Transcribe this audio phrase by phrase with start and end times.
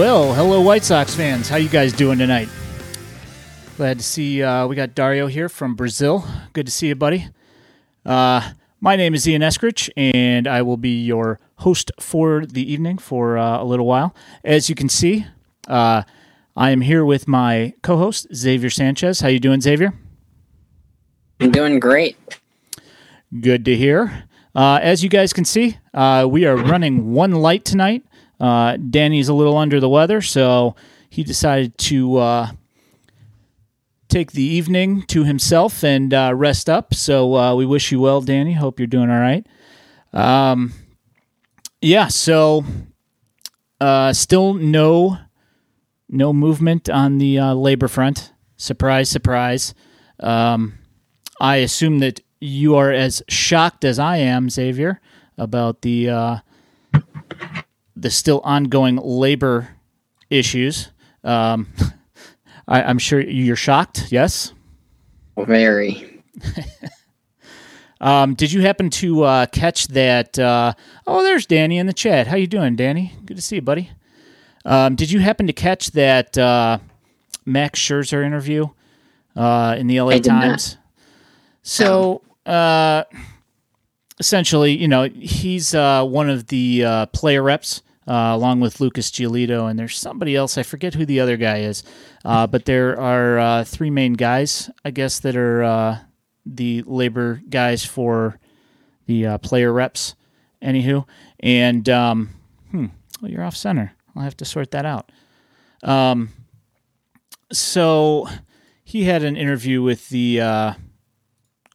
[0.00, 1.50] Well, hello, White Sox fans.
[1.50, 2.48] How you guys doing tonight?
[3.76, 6.24] Glad to see uh, we got Dario here from Brazil.
[6.54, 7.28] Good to see you, buddy.
[8.06, 12.96] Uh, my name is Ian Eskridge, and I will be your host for the evening
[12.96, 14.14] for uh, a little while.
[14.42, 15.26] As you can see,
[15.68, 16.04] uh,
[16.56, 19.20] I am here with my co-host Xavier Sanchez.
[19.20, 19.92] How you doing, Xavier?
[21.40, 22.16] I'm doing great.
[23.38, 24.24] Good to hear.
[24.54, 28.02] Uh, as you guys can see, uh, we are running one light tonight.
[28.40, 30.74] Uh, Danny's a little under the weather, so
[31.10, 32.50] he decided to uh,
[34.08, 36.94] take the evening to himself and uh, rest up.
[36.94, 38.54] So uh, we wish you well, Danny.
[38.54, 39.46] Hope you're doing all right.
[40.12, 40.72] Um,
[41.82, 42.08] yeah.
[42.08, 42.64] So
[43.80, 45.18] uh, still no
[46.08, 48.32] no movement on the uh, labor front.
[48.56, 49.74] Surprise, surprise.
[50.18, 50.78] Um,
[51.40, 55.00] I assume that you are as shocked as I am, Xavier,
[55.38, 56.42] about the
[58.00, 59.76] the still ongoing labor
[60.28, 60.88] issues.
[61.22, 61.68] Um,
[62.68, 64.08] I, I'm sure you're shocked.
[64.10, 64.52] Yes.
[65.36, 66.22] Very.
[68.02, 70.38] Um, did you happen to uh, catch that?
[70.38, 70.72] Uh,
[71.06, 72.26] oh, there's Danny in the chat.
[72.26, 73.12] How you doing, Danny?
[73.26, 73.90] Good to see you, buddy.
[74.64, 76.78] Um, did you happen to catch that uh,
[77.44, 78.68] Max Scherzer interview
[79.36, 80.40] uh, in the LA did not.
[80.40, 80.78] Times?
[81.62, 83.04] So, uh,
[84.18, 87.82] essentially, you know, he's uh, one of the uh, player reps.
[88.10, 90.58] Uh, along with Lucas Giolito, and there's somebody else.
[90.58, 91.84] I forget who the other guy is,
[92.24, 95.98] uh, but there are uh, three main guys, I guess, that are uh,
[96.44, 98.40] the labor guys for
[99.06, 100.16] the uh, player reps.
[100.60, 101.06] Anywho,
[101.38, 102.30] and um,
[102.72, 102.86] hmm,
[103.22, 103.92] well, you're off center.
[104.16, 105.12] I'll have to sort that out.
[105.84, 106.30] Um,
[107.52, 108.28] so
[108.82, 110.72] he had an interview with the uh,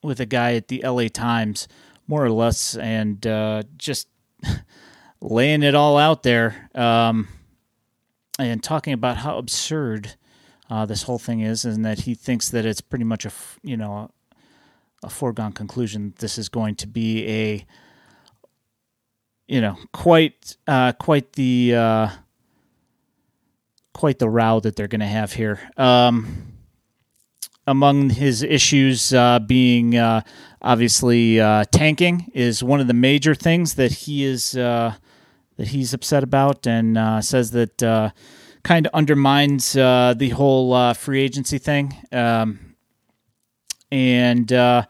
[0.03, 1.07] with a guy at the L.A.
[1.07, 1.69] Times,
[2.07, 4.09] more or less, and uh, just
[5.21, 7.27] laying it all out there, um,
[8.37, 10.15] and talking about how absurd
[10.69, 13.31] uh, this whole thing is, and that he thinks that it's pretty much a
[13.63, 14.11] you know
[15.03, 16.13] a foregone conclusion.
[16.19, 17.65] This is going to be a
[19.47, 22.09] you know quite uh, quite the uh,
[23.93, 25.59] quite the row that they're going to have here.
[25.77, 26.51] Um,
[27.67, 30.21] among his issues uh, being uh,
[30.61, 34.93] obviously uh, tanking is one of the major things that he is uh,
[35.57, 38.11] that he's upset about, and uh, says that uh,
[38.63, 41.95] kind of undermines uh, the whole uh, free agency thing.
[42.11, 42.75] Um,
[43.91, 44.85] and uh,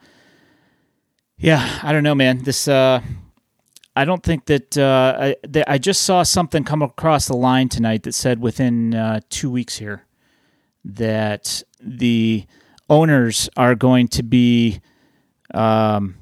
[1.38, 2.42] yeah, I don't know, man.
[2.42, 8.02] This I don't think that I, I just saw something come across the line tonight
[8.02, 10.04] that said within two weeks here
[10.84, 12.46] that the
[12.88, 14.80] owners are going to be
[15.54, 16.15] um,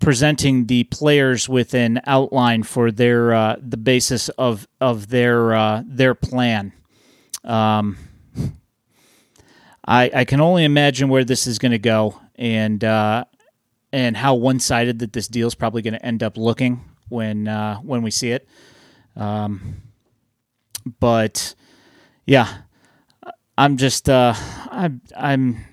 [0.00, 5.82] presenting the players with an outline for their uh, the basis of of their uh,
[5.86, 6.72] their plan.
[7.44, 7.96] Um,
[9.86, 13.24] I I can only imagine where this is going to go and uh,
[13.92, 17.48] and how one sided that this deal is probably going to end up looking when
[17.48, 18.48] uh, when we see it.
[19.16, 19.82] Um,
[20.98, 21.54] but
[22.26, 22.48] yeah,
[23.58, 24.34] I'm just uh,
[24.70, 25.64] I'm I'm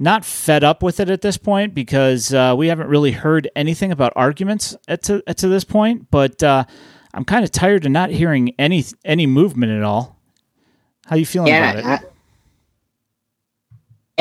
[0.00, 3.92] not fed up with it at this point because uh, we haven't really heard anything
[3.92, 6.10] about arguments at to, at to this point.
[6.10, 6.64] But uh,
[7.12, 10.16] I'm kind of tired of not hearing any any movement at all.
[11.06, 11.84] How are you feeling about it?
[11.84, 12.00] I,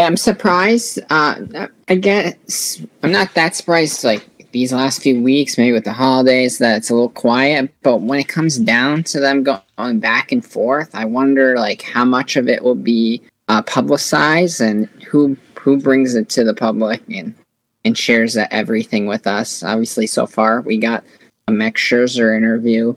[0.04, 1.00] I'm surprised.
[1.10, 4.04] Uh, I guess I'm not that surprised.
[4.04, 7.74] Like these last few weeks, maybe with the holidays, that it's a little quiet.
[7.84, 12.04] But when it comes down to them going back and forth, I wonder like how
[12.04, 17.02] much of it will be uh, publicized and who who brings it to the public
[17.10, 17.36] and
[17.86, 19.64] and shares everything with us.
[19.64, 21.04] Obviously, so far we got
[21.48, 22.96] a Max Scherzer interview,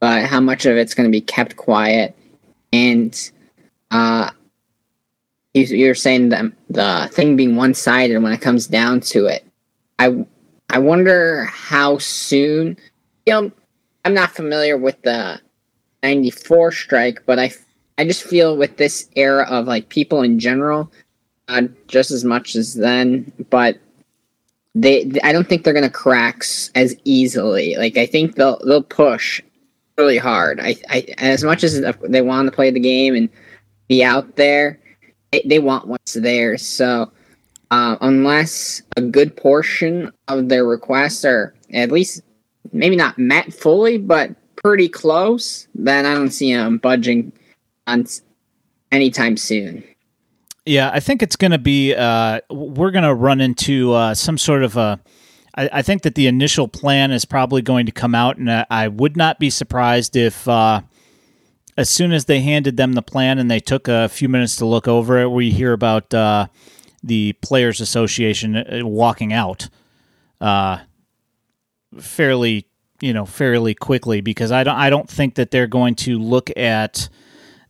[0.00, 2.16] but how much of it's going to be kept quiet?
[2.72, 3.30] And
[3.90, 4.30] uh,
[5.54, 9.44] you, you're saying the the thing being one sided when it comes down to it.
[9.98, 10.26] I
[10.70, 12.76] I wonder how soon.
[13.26, 13.52] You know,
[14.04, 15.40] I'm not familiar with the
[16.02, 17.52] '94 strike, but I
[17.98, 20.92] I just feel with this era of like people in general,
[21.86, 23.78] just as much as then, but
[24.74, 27.76] they I don't think they're gonna crack s- as easily.
[27.76, 29.42] Like I think they'll they'll push
[29.96, 30.60] really hard.
[30.60, 33.28] I, I as much as they want to play the game and
[33.88, 34.78] be out there,
[35.32, 36.64] they, they want what's theirs.
[36.64, 37.10] So
[37.70, 42.22] uh, unless a good portion of their requests are at least
[42.72, 47.32] maybe not met fully, but pretty close, then I don't see them budging
[47.86, 48.06] on
[48.92, 49.82] anytime soon.
[50.68, 51.94] Yeah, I think it's going to be.
[51.94, 55.00] Uh, we're going to run into uh, some sort of a.
[55.54, 58.66] I, I think that the initial plan is probably going to come out, and uh,
[58.68, 60.82] I would not be surprised if uh,
[61.78, 64.66] as soon as they handed them the plan and they took a few minutes to
[64.66, 66.48] look over it, we hear about uh,
[67.02, 69.70] the Players Association uh, walking out
[70.42, 70.80] uh,
[71.98, 72.66] fairly,
[73.00, 76.50] you know, fairly quickly because I don't, I don't think that they're going to look
[76.58, 77.08] at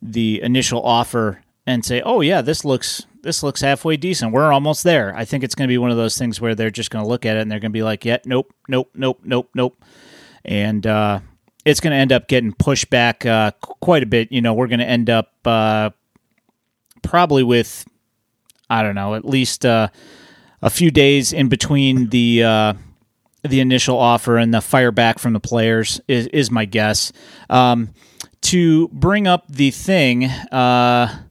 [0.03, 4.33] the initial offer and say, "Oh yeah, this looks this looks halfway decent.
[4.33, 6.71] We're almost there." I think it's going to be one of those things where they're
[6.71, 8.91] just going to look at it and they're going to be like, "Yeah, nope, nope,
[8.95, 9.85] nope, nope, nope,"
[10.45, 11.21] and uh,
[11.67, 14.33] it's going to end up getting pushed back uh, quite a bit.
[14.33, 15.91] You know, we're going to end up uh,
[17.03, 17.85] probably with
[18.71, 19.89] I don't know, at least uh,
[20.63, 22.75] a few days in between the uh,
[23.43, 27.13] the initial offer and the fire back from the players is, is my guess.
[27.51, 27.95] Um,
[28.41, 31.28] to bring up the thing, uh,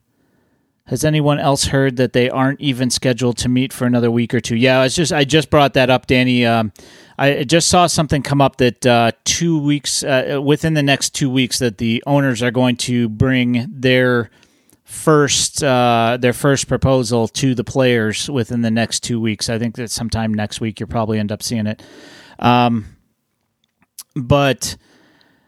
[0.88, 4.40] has anyone else heard that they aren't even scheduled to meet for another week or
[4.40, 4.56] two?
[4.56, 6.46] Yeah, it's just I just brought that up, Danny.
[6.46, 6.72] Um,
[7.18, 11.30] I just saw something come up that uh, two weeks uh, within the next two
[11.30, 14.30] weeks that the owners are going to bring their
[14.86, 19.50] first uh, their first proposal to the players within the next two weeks.
[19.50, 21.84] I think that sometime next week you'll probably end up seeing it.
[22.40, 22.86] Um,
[24.16, 24.78] but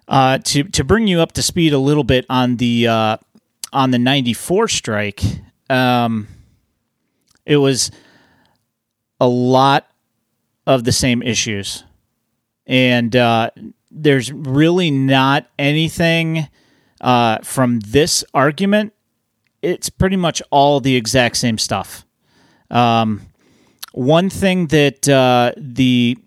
[0.10, 3.18] uh, to to bring you up to speed a little bit on the uh,
[3.72, 5.22] on the '94 strike,
[5.70, 6.28] um,
[7.46, 7.92] it was
[9.20, 9.88] a lot
[10.66, 11.84] of the same issues,
[12.68, 13.50] and uh,
[13.92, 16.48] there's really not anything
[17.02, 18.94] uh, from this argument.
[19.62, 22.06] It's pretty much all the exact same stuff.
[22.70, 23.22] Um,
[23.94, 26.18] one thing that uh, the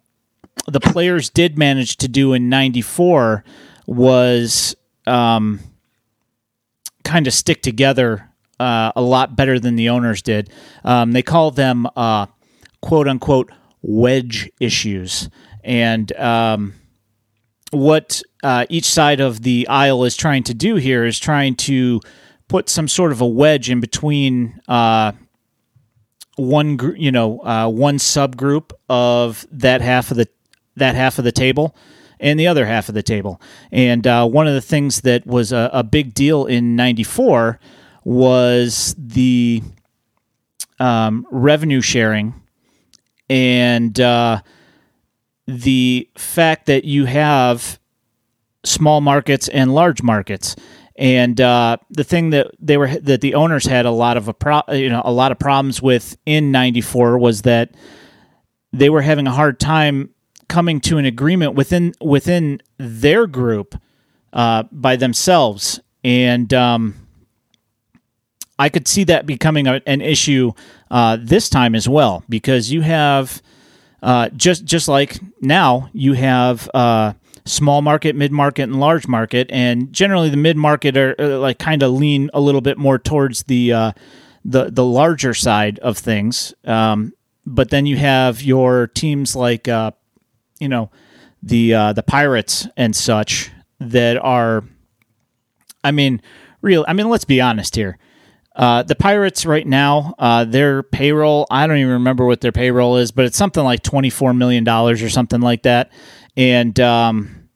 [0.68, 3.44] the players did manage to do in '94
[3.86, 5.60] was um,
[7.04, 8.28] kind of stick together
[8.60, 10.50] uh, a lot better than the owners did.
[10.84, 12.26] Um, they call them uh,
[12.80, 13.50] quote unquote
[13.82, 15.28] wedge issues.
[15.64, 16.74] And um,
[17.70, 22.00] what uh, each side of the aisle is trying to do here is trying to
[22.48, 25.12] put some sort of a wedge in between uh,
[26.36, 30.28] one you know uh, one subgroup of that half of the
[30.76, 31.74] that half of the table
[32.22, 33.42] and the other half of the table.
[33.70, 37.58] And uh, one of the things that was a, a big deal in '94
[38.04, 39.62] was the
[40.78, 42.34] um, revenue sharing
[43.28, 44.40] and uh,
[45.46, 47.78] the fact that you have
[48.64, 50.56] small markets and large markets.
[50.96, 54.34] And uh, the thing that they were that the owners had a lot of a
[54.34, 57.74] pro, you know a lot of problems with in '94 was that
[58.72, 60.10] they were having a hard time
[60.52, 63.74] coming to an agreement within within their group
[64.34, 66.94] uh, by themselves, and um,
[68.58, 70.52] I could see that becoming a, an issue
[70.90, 73.40] uh, this time as well because you have
[74.02, 77.14] uh, just just like now you have uh,
[77.46, 81.58] small market, mid market, and large market, and generally the mid market are, are like
[81.58, 83.92] kind of lean a little bit more towards the uh,
[84.44, 86.52] the the larger side of things.
[86.64, 87.14] Um,
[87.46, 89.92] but then you have your teams like uh,
[90.62, 90.90] you know
[91.42, 93.50] the uh, the pirates and such
[93.80, 94.62] that are
[95.82, 96.22] i mean
[96.62, 97.98] real i mean let's be honest here.
[98.54, 102.98] Uh, the pirates right now uh, their payroll i don't even remember what their payroll
[102.98, 105.90] is but it's something like 24 million dollars or something like that.
[106.36, 107.48] And um,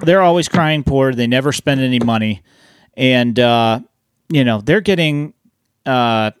[0.00, 1.14] they're always crying poor.
[1.14, 2.42] They never spend any money.
[2.94, 3.80] And uh,
[4.28, 5.34] you know they're getting
[5.86, 6.32] uh,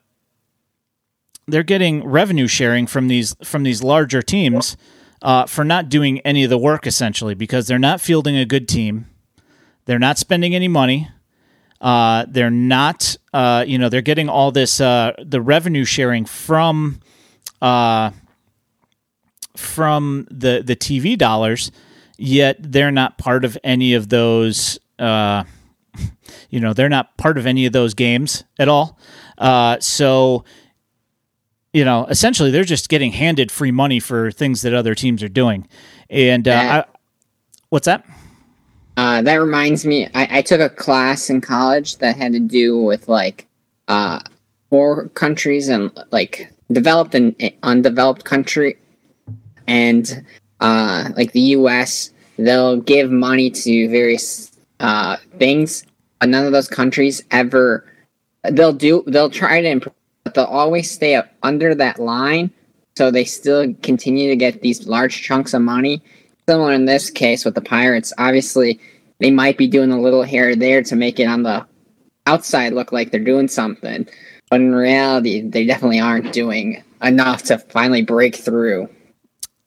[1.46, 4.76] they're getting revenue sharing from these from these larger teams
[5.22, 8.68] uh, for not doing any of the work essentially because they're not fielding a good
[8.68, 9.06] team.
[9.84, 11.08] They're not spending any money.
[11.80, 17.00] Uh, they're not, uh, you know, they're getting all this uh, the revenue sharing from
[17.60, 18.10] uh,
[19.56, 21.72] from the the TV dollars,
[22.18, 24.78] yet they're not part of any of those.
[24.98, 25.42] Uh,
[26.50, 28.96] you know, they're not part of any of those games at all.
[29.80, 30.44] so
[31.72, 35.28] you know, essentially they're just getting handed free money for things that other teams are
[35.28, 35.66] doing.
[36.10, 36.96] And uh, I,
[37.70, 38.04] what's that?
[38.96, 42.78] Uh, that reminds me, I, I, took a class in college that had to do
[42.78, 43.46] with like
[43.88, 44.20] uh,
[44.68, 48.76] four countries and like developed and undeveloped country,
[49.66, 50.22] and
[50.60, 52.10] uh, like the U.S.
[52.36, 55.86] They'll give money to various uh, things,
[56.20, 57.86] but none of those countries ever.
[58.50, 59.04] They'll do.
[59.06, 59.94] They'll try to improve
[60.34, 62.50] but they'll always stay under that line,
[62.96, 66.02] so they still continue to get these large chunks of money.
[66.48, 68.80] Similar in this case with the Pirates, obviously
[69.20, 71.64] they might be doing a little here or there to make it on the
[72.26, 74.06] outside look like they're doing something,
[74.50, 78.88] but in reality, they definitely aren't doing enough to finally break through.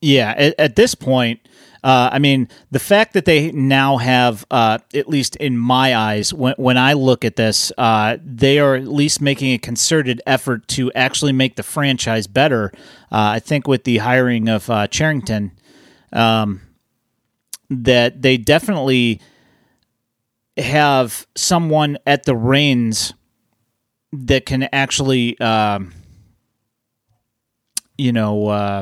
[0.01, 1.39] Yeah, at, at this point,
[1.85, 6.33] Uh, I mean, the fact that they now have, uh, at least in my eyes,
[6.33, 10.67] when, when I look at this, uh, they are at least making a concerted effort
[10.69, 12.71] to actually make the franchise better.
[13.11, 15.51] Uh, I think with the hiring of uh, Cherington,
[16.11, 16.61] um,
[17.69, 19.21] that they definitely
[20.57, 23.13] have someone at the reins
[24.11, 25.93] that can actually, um,
[27.95, 28.81] you know, uh,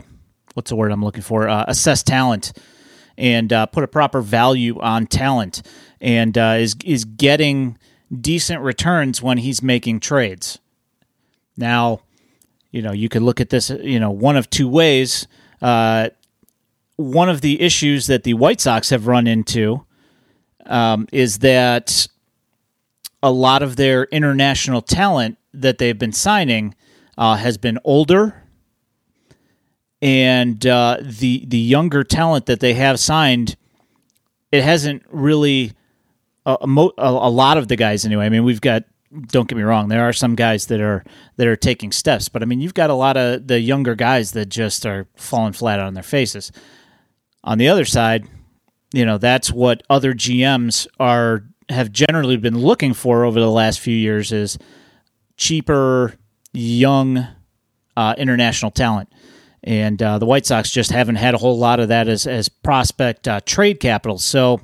[0.53, 1.50] what's the word I'm looking for?
[1.50, 2.53] Uh, assess talent
[3.17, 5.62] and uh, put a proper value on talent,
[6.01, 7.77] and uh, is is getting
[8.22, 10.60] decent returns when he's making trades.
[11.58, 12.01] Now,
[12.72, 15.27] you know, you could look at this, you know, one of two ways.
[15.62, 16.10] Uh,
[16.96, 19.86] one of the issues that the White Sox have run into
[20.65, 22.08] um, is that
[23.22, 26.75] a lot of their international talent that they've been signing
[27.17, 28.43] uh, has been older,
[30.03, 33.55] and uh, the the younger talent that they have signed,
[34.51, 35.72] it hasn't really
[36.45, 38.25] a, a, mo- a, a lot of the guys anyway.
[38.25, 38.83] I mean, we've got.
[39.27, 39.89] Don't get me wrong.
[39.89, 41.05] There are some guys that are
[41.38, 44.33] that are taking steps, but I mean, you've got a lot of the younger guys
[44.33, 46.51] that just are falling flat on their faces.
[47.43, 48.27] On the other side,
[48.91, 53.79] you know that's what other GMs are have generally been looking for over the last
[53.79, 54.57] few years is
[55.38, 56.15] cheaper,
[56.51, 57.27] young,
[57.95, 59.10] uh, international talent,
[59.63, 62.50] and uh, the White Sox just haven't had a whole lot of that as as
[62.50, 64.17] prospect uh, trade capital.
[64.17, 64.62] So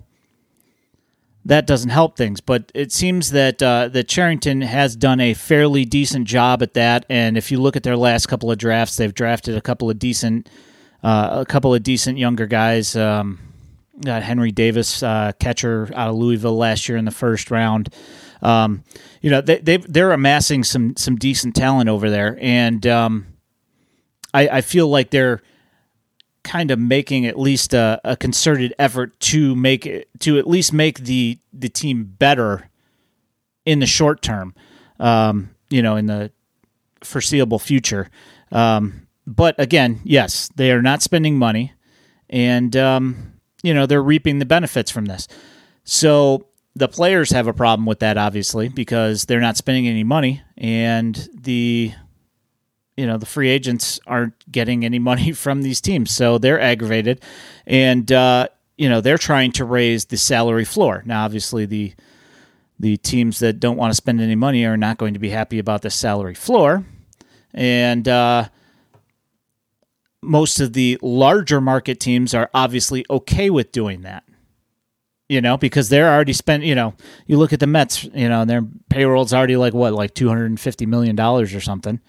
[1.46, 2.42] that doesn't help things.
[2.42, 7.06] But it seems that uh, that Cherington has done a fairly decent job at that.
[7.10, 10.00] And if you look at their last couple of drafts, they've drafted a couple of
[10.00, 10.50] decent,
[11.04, 12.96] uh, a couple of decent younger guys.
[12.96, 13.40] Um,
[14.04, 17.94] got Henry Davis, uh, catcher out of Louisville last year in the first round.
[18.42, 18.84] Um,
[19.22, 23.28] you know, they they they're amassing some some decent talent over there, and um,
[24.34, 25.42] I, I feel like they're
[26.44, 30.72] kind of making at least a, a, concerted effort to make it to at least
[30.72, 32.70] make the the team better
[33.66, 34.56] in the short term.
[35.00, 36.32] Um, you know, in the
[37.04, 38.10] foreseeable future.
[38.52, 41.74] Um, but again, yes, they are not spending money,
[42.30, 43.34] and um,
[43.64, 45.28] you know they're reaping the benefits from this.
[45.84, 50.42] So the players have a problem with that, obviously, because they're not spending any money,
[50.58, 51.94] and the
[53.00, 57.22] you know the free agents aren't getting any money from these teams, so they're aggravated,
[57.66, 61.02] and uh, you know they're trying to raise the salary floor.
[61.06, 61.94] Now, obviously, the
[62.78, 65.60] the teams that don't want to spend any money are not going to be happy
[65.60, 66.84] about the salary floor,
[67.54, 68.50] and uh,
[70.22, 74.26] most of the larger market teams are obviously okay with doing that.
[75.30, 76.64] You know, because they're already spent.
[76.64, 76.96] You know,
[77.28, 78.04] you look at the Mets.
[78.04, 81.62] You know, their payroll's already like what, like two hundred and fifty million dollars or
[81.62, 82.02] something.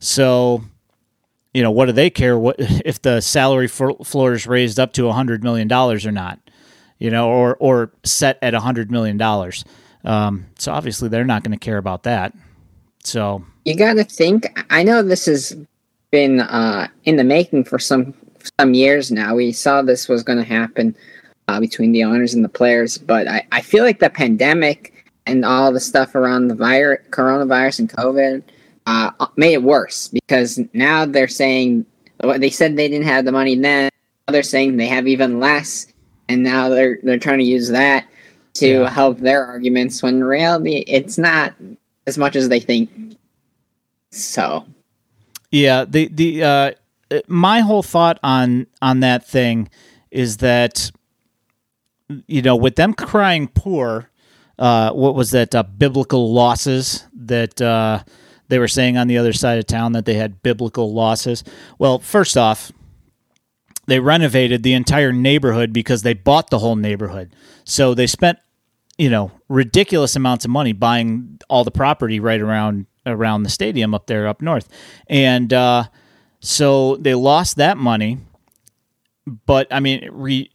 [0.00, 0.62] So,
[1.54, 5.08] you know, what do they care what if the salary floor is raised up to
[5.08, 6.38] a hundred million dollars or not?
[6.98, 9.64] You know, or or set at a hundred million dollars.
[10.04, 12.34] Um, so obviously, they're not going to care about that.
[13.04, 14.46] So you got to think.
[14.70, 15.56] I know this has
[16.10, 18.14] been uh, in the making for some
[18.58, 19.34] some years now.
[19.34, 20.96] We saw this was going to happen
[21.46, 24.94] uh, between the owners and the players, but I, I feel like the pandemic
[25.26, 28.42] and all the stuff around the virus, coronavirus and COVID
[28.88, 31.84] uh, made it worse because now they're saying
[32.38, 33.90] they said they didn't have the money then.
[34.26, 35.86] Now they're saying they have even less,
[36.28, 38.06] and now they're they're trying to use that
[38.54, 38.88] to yeah.
[38.90, 40.02] help their arguments.
[40.02, 41.54] When in reality, it's not
[42.06, 42.90] as much as they think.
[44.10, 44.64] So,
[45.50, 46.72] yeah, the the uh,
[47.26, 49.68] my whole thought on on that thing
[50.10, 50.90] is that
[52.26, 54.08] you know with them crying poor,
[54.58, 58.02] uh, what was that uh, biblical losses that uh,
[58.48, 61.44] they were saying on the other side of town that they had biblical losses.
[61.78, 62.72] Well, first off,
[63.86, 67.34] they renovated the entire neighborhood because they bought the whole neighborhood.
[67.64, 68.38] So they spent,
[68.98, 73.94] you know, ridiculous amounts of money buying all the property right around around the stadium
[73.94, 74.68] up there up north.
[75.06, 75.84] And uh,
[76.40, 78.18] so they lost that money.
[79.46, 80.50] But I mean, re,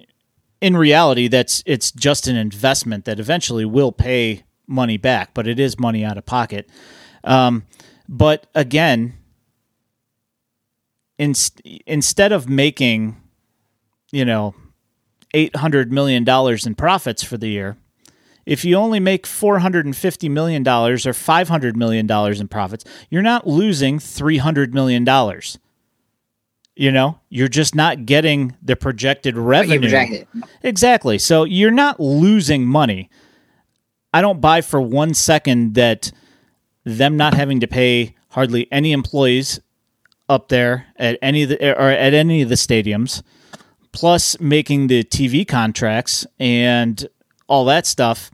[0.61, 5.59] in reality, that's it's just an investment that eventually will pay money back, but it
[5.59, 6.69] is money out of pocket.
[7.23, 7.65] Um,
[8.07, 9.13] but again,
[11.17, 11.33] in,
[11.85, 13.17] instead of making,
[14.11, 14.55] you know,
[15.33, 17.77] eight hundred million dollars in profits for the year,
[18.45, 22.41] if you only make four hundred and fifty million dollars or five hundred million dollars
[22.41, 25.57] in profits, you're not losing three hundred million dollars.
[26.75, 29.77] You know, you're just not getting the projected revenue.
[30.63, 31.19] Exactly.
[31.19, 33.09] So you're not losing money.
[34.11, 36.11] I don't buy for one second that
[36.83, 39.59] them not having to pay hardly any employees
[40.29, 43.21] up there at any of the or at any of the stadiums
[43.93, 47.07] plus making the TV contracts and
[47.47, 48.29] all that stuff,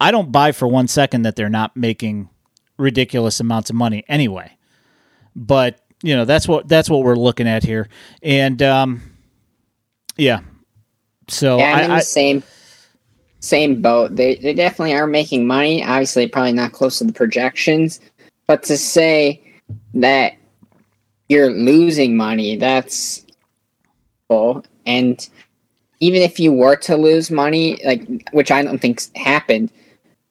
[0.00, 2.28] I don't buy for one second that they're not making
[2.78, 4.56] ridiculous amounts of money anyway.
[5.36, 7.88] But you know that's what that's what we're looking at here,
[8.22, 9.02] and um,
[10.16, 10.40] yeah.
[11.28, 12.42] So yeah, I'm I, in I, the same
[13.40, 14.16] same boat.
[14.16, 15.84] They they definitely are making money.
[15.84, 18.00] Obviously, probably not close to the projections,
[18.46, 19.42] but to say
[19.94, 20.34] that
[21.28, 23.24] you're losing money, that's
[24.28, 24.64] cool.
[24.86, 25.28] And
[26.00, 29.70] even if you were to lose money, like which I don't think happened,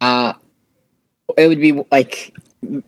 [0.01, 0.33] uh,
[1.37, 2.33] it would be like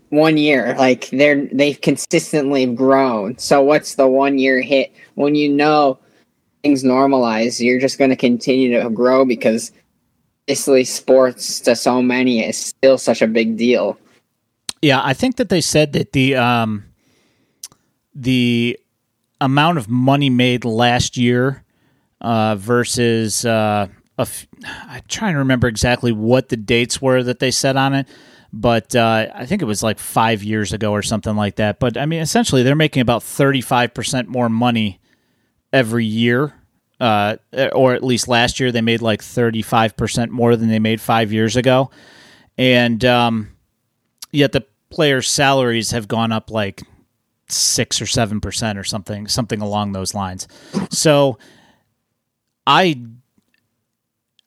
[0.09, 0.75] one year.
[0.77, 3.37] Like they're they've consistently grown.
[3.37, 5.99] So what's the one year hit when you know
[6.63, 7.59] things normalize?
[7.59, 9.71] You're just going to continue to grow because
[10.47, 13.97] basically sports to so many is still such a big deal.
[14.81, 16.85] Yeah, I think that they said that the um,
[18.15, 18.79] the
[19.41, 21.63] amount of money made last year
[22.21, 23.87] uh, versus uh,
[24.17, 27.93] a f- I'm trying to remember exactly what the dates were that they said on
[27.93, 28.07] it,
[28.53, 31.79] but uh, I think it was like five years ago or something like that.
[31.79, 34.99] But I mean, essentially, they're making about 35 percent more money
[35.73, 36.53] every year.
[36.99, 37.37] Uh,
[37.73, 41.55] or at least last year, they made like 35% more than they made five years
[41.55, 41.91] ago.
[42.57, 43.49] And um,
[44.31, 46.81] yet the players' salaries have gone up like
[47.49, 50.47] six or seven percent or something, something along those lines.
[50.89, 51.37] So
[52.65, 53.01] I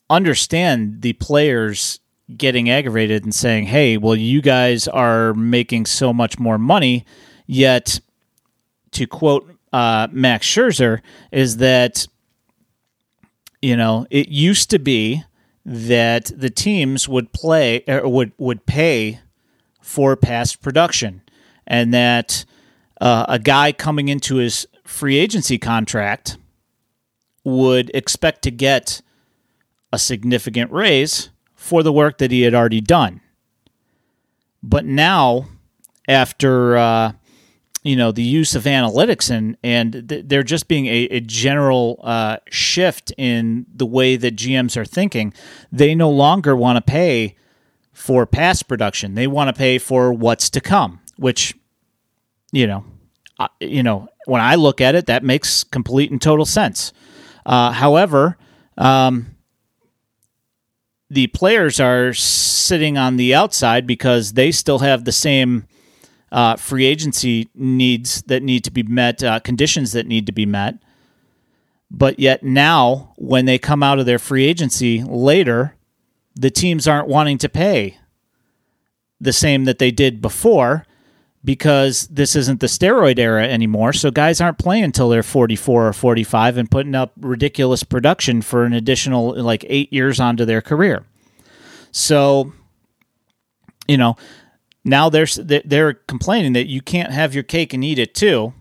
[0.08, 2.00] understand the players
[2.36, 7.04] getting aggravated and saying, "Hey, well, you guys are making so much more money,"
[7.46, 8.00] yet,
[8.92, 11.00] to quote uh, Max Scherzer,
[11.32, 12.06] is that
[13.62, 15.24] you know it used to be
[15.64, 19.20] that the teams would play or would would pay
[19.80, 21.22] for past production,
[21.66, 22.44] and that
[23.00, 26.36] uh, a guy coming into his free agency contract
[27.44, 29.00] would expect to get
[29.92, 33.20] a significant raise for the work that he had already done.
[34.62, 35.46] But now,
[36.06, 37.12] after uh,
[37.82, 42.00] you know the use of analytics and and th- there just being a, a general
[42.02, 45.32] uh, shift in the way that GMs are thinking,
[45.72, 47.36] they no longer want to pay
[47.92, 49.14] for past production.
[49.14, 51.54] They want to pay for what's to come, which
[52.52, 52.84] you know,
[53.60, 56.92] you know, when I look at it, that makes complete and total sense.
[57.46, 58.36] Uh, however,
[58.76, 59.36] um,
[61.08, 65.66] the players are sitting on the outside because they still have the same
[66.32, 70.46] uh, free agency needs that need to be met, uh, conditions that need to be
[70.46, 70.76] met.
[71.90, 75.74] But yet now, when they come out of their free agency later,
[76.36, 77.98] the teams aren't wanting to pay
[79.20, 80.86] the same that they did before
[81.44, 83.92] because this isn't the steroid era anymore.
[83.92, 88.64] So guys aren't playing until they're 44 or 45 and putting up ridiculous production for
[88.64, 91.04] an additional like eight years onto their career.
[91.92, 92.52] So,
[93.88, 94.16] you know,
[94.84, 95.26] now they're
[95.64, 98.54] they're complaining that you can't have your cake and eat it too,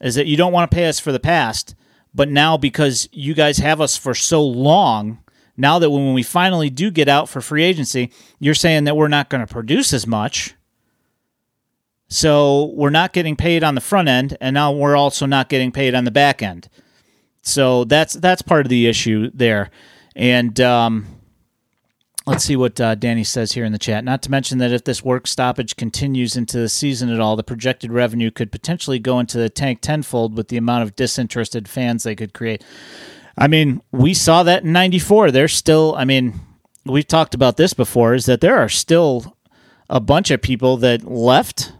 [0.00, 1.74] is that you don't want to pay us for the past,
[2.14, 5.18] but now because you guys have us for so long.
[5.56, 9.08] Now that when we finally do get out for free agency, you're saying that we're
[9.08, 10.54] not going to produce as much
[12.10, 15.70] so we're not getting paid on the front end, and now we're also not getting
[15.70, 16.68] paid on the back end.
[17.40, 19.70] So that's that's part of the issue there.
[20.16, 21.06] And um,
[22.30, 24.04] let's see what uh, Danny says here in the chat.
[24.04, 27.42] Not to mention that if this work stoppage continues into the season at all, the
[27.42, 32.04] projected revenue could potentially go into the tank tenfold with the amount of disinterested fans
[32.04, 32.64] they could create.
[33.36, 35.30] I mean, we saw that in '94.
[35.32, 36.38] There's still, I mean,
[36.86, 39.36] we've talked about this before, is that there are still
[39.88, 41.72] a bunch of people that left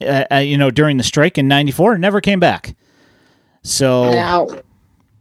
[0.00, 2.74] uh, uh, you know, during the strike in '94, and never came back.
[3.62, 4.48] So now,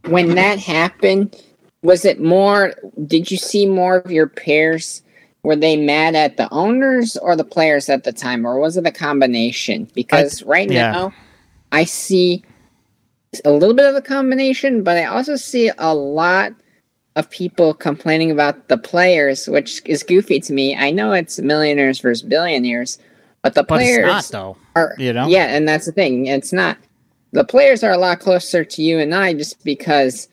[0.06, 1.36] when that happened,
[1.82, 2.74] was it more?
[3.06, 5.02] Did you see more of your peers?
[5.44, 8.86] Were they mad at the owners or the players at the time, or was it
[8.86, 9.90] a combination?
[9.94, 10.92] Because I, right yeah.
[10.92, 11.14] now,
[11.72, 12.44] I see
[13.46, 16.54] a little bit of a combination, but I also see a lot
[17.16, 20.76] of people complaining about the players, which is goofy to me.
[20.76, 22.98] I know it's millionaires versus billionaires,
[23.42, 24.58] but the players but not, though.
[24.76, 25.28] Are, you know?
[25.28, 26.26] Yeah, and that's the thing.
[26.28, 26.78] It's not.
[27.32, 30.28] The players are a lot closer to you and I just because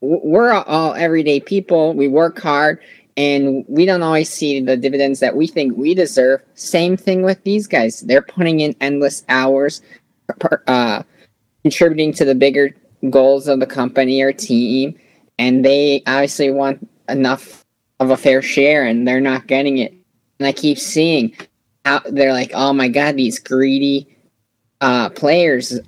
[0.00, 1.94] we're all everyday people.
[1.94, 2.80] We work hard
[3.16, 6.42] and we don't always see the dividends that we think we deserve.
[6.54, 8.00] Same thing with these guys.
[8.00, 9.80] They're putting in endless hours,
[10.66, 11.02] uh,
[11.62, 12.76] contributing to the bigger
[13.08, 14.98] goals of the company or team,
[15.38, 17.64] and they obviously want enough
[18.00, 19.94] of a fair share, and they're not getting it.
[20.38, 21.34] And I keep seeing
[21.86, 24.14] how they're like, oh my god, these greedy
[24.82, 25.80] uh, players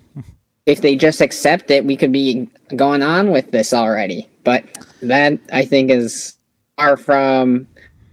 [0.68, 4.28] if they just accept it, we could be going on with this already.
[4.44, 4.64] But
[5.00, 6.36] that I think is
[6.76, 7.66] far from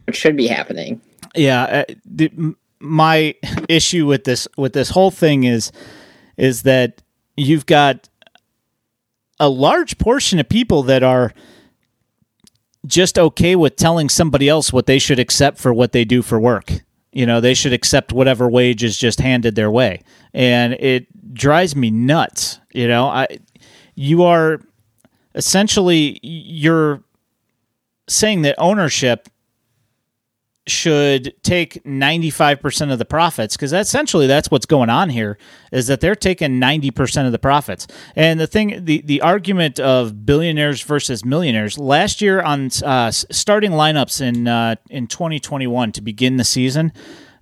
[0.06, 1.02] what should be happening.
[1.36, 3.36] Yeah, uh, the, my
[3.68, 5.74] issue with this with this whole thing is
[6.38, 7.02] is that
[7.36, 8.08] you've got
[9.38, 11.34] a large portion of people that are
[12.86, 16.40] just okay with telling somebody else what they should accept for what they do for
[16.40, 16.85] work.
[17.16, 20.04] You know, they should accept whatever wage is just handed their way.
[20.34, 22.60] And it drives me nuts.
[22.74, 23.40] You know, I
[23.96, 24.60] you are
[25.34, 27.02] essentially you're
[28.10, 29.30] saying that ownership
[30.68, 35.38] should take 95% of the profits because essentially that's what's going on here
[35.72, 37.86] is that they're taking 90% of the profits.
[38.16, 43.72] And the thing the, the argument of billionaires versus millionaires last year on uh, starting
[43.72, 46.92] lineups in uh, in 2021 to begin the season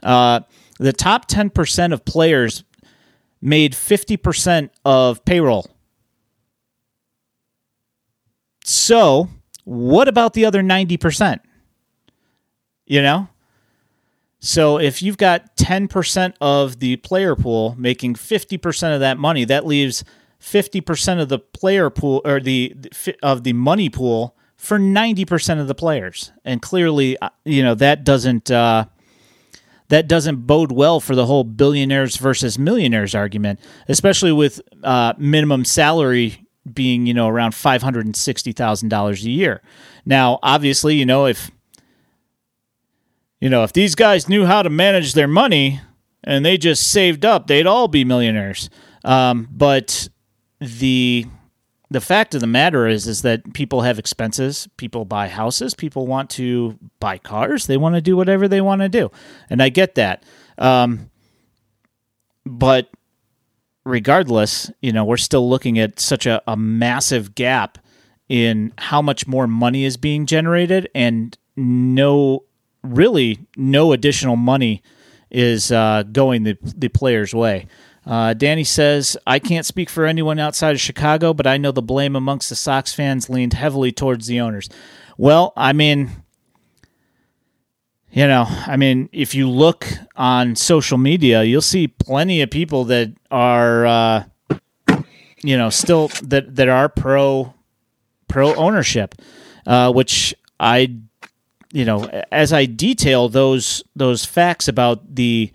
[0.03, 0.41] uh,
[0.79, 2.63] the top 10% of players
[3.41, 5.67] made 50% of payroll.
[8.65, 9.29] So
[9.65, 11.39] what about the other 90%
[12.85, 13.27] you know?
[14.39, 19.65] So if you've got 10% of the player pool making 50% of that money, that
[19.65, 20.03] leaves
[20.41, 22.75] 50% of the player pool or the
[23.21, 26.33] of the money pool for 90% of the players.
[26.43, 28.85] And clearly, uh, you know, that doesn't uh,
[29.87, 35.63] that doesn't bode well for the whole billionaires versus millionaires argument, especially with uh, minimum
[35.63, 39.61] salary being, you know, around $560,000 a year.
[40.05, 41.51] Now, obviously, you know, if
[43.43, 45.81] you know, if these guys knew how to manage their money
[46.23, 48.69] and they just saved up, they'd all be millionaires.
[49.03, 50.07] Um, but
[50.61, 51.25] the
[51.89, 54.69] the fact of the matter is is that people have expenses.
[54.77, 55.73] People buy houses.
[55.73, 57.67] People want to buy cars.
[57.67, 59.11] They want to do whatever they want to do.
[59.49, 60.23] And i get that.
[60.57, 61.11] Um,
[62.45, 62.91] but
[63.83, 67.77] regardless you know we're still looking at such a, a massive gap
[68.29, 72.45] in how much more money is being generated and no
[72.83, 74.81] really no additional money
[75.31, 77.67] is uh, going the, the player's way.
[78.05, 81.81] Uh, Danny says, I can't speak for anyone outside of Chicago, but I know the
[81.81, 84.69] blame amongst the Sox fans leaned heavily towards the owners.
[85.17, 86.11] Well, I mean,
[88.11, 92.83] you know, I mean, if you look on social media, you'll see plenty of people
[92.85, 94.23] that are, uh,
[95.41, 97.53] you know, still that that are pro
[98.27, 99.15] pro ownership,
[99.65, 100.95] uh, which I
[101.73, 105.51] you know, as I detail those those facts about the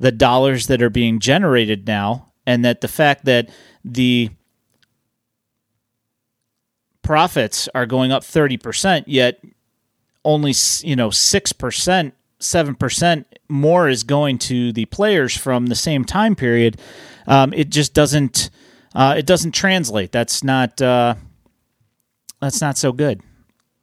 [0.00, 3.50] the dollars that are being generated now, and that the fact that
[3.84, 4.30] the
[7.02, 9.44] profits are going up 30%, yet
[10.24, 16.34] only, you know, 6%, 7% more is going to the players from the same time
[16.34, 16.80] period.
[17.26, 18.50] Um, it just doesn't,
[18.94, 20.10] uh, it doesn't translate.
[20.10, 21.14] That's not, uh,
[22.40, 23.20] that's not so good.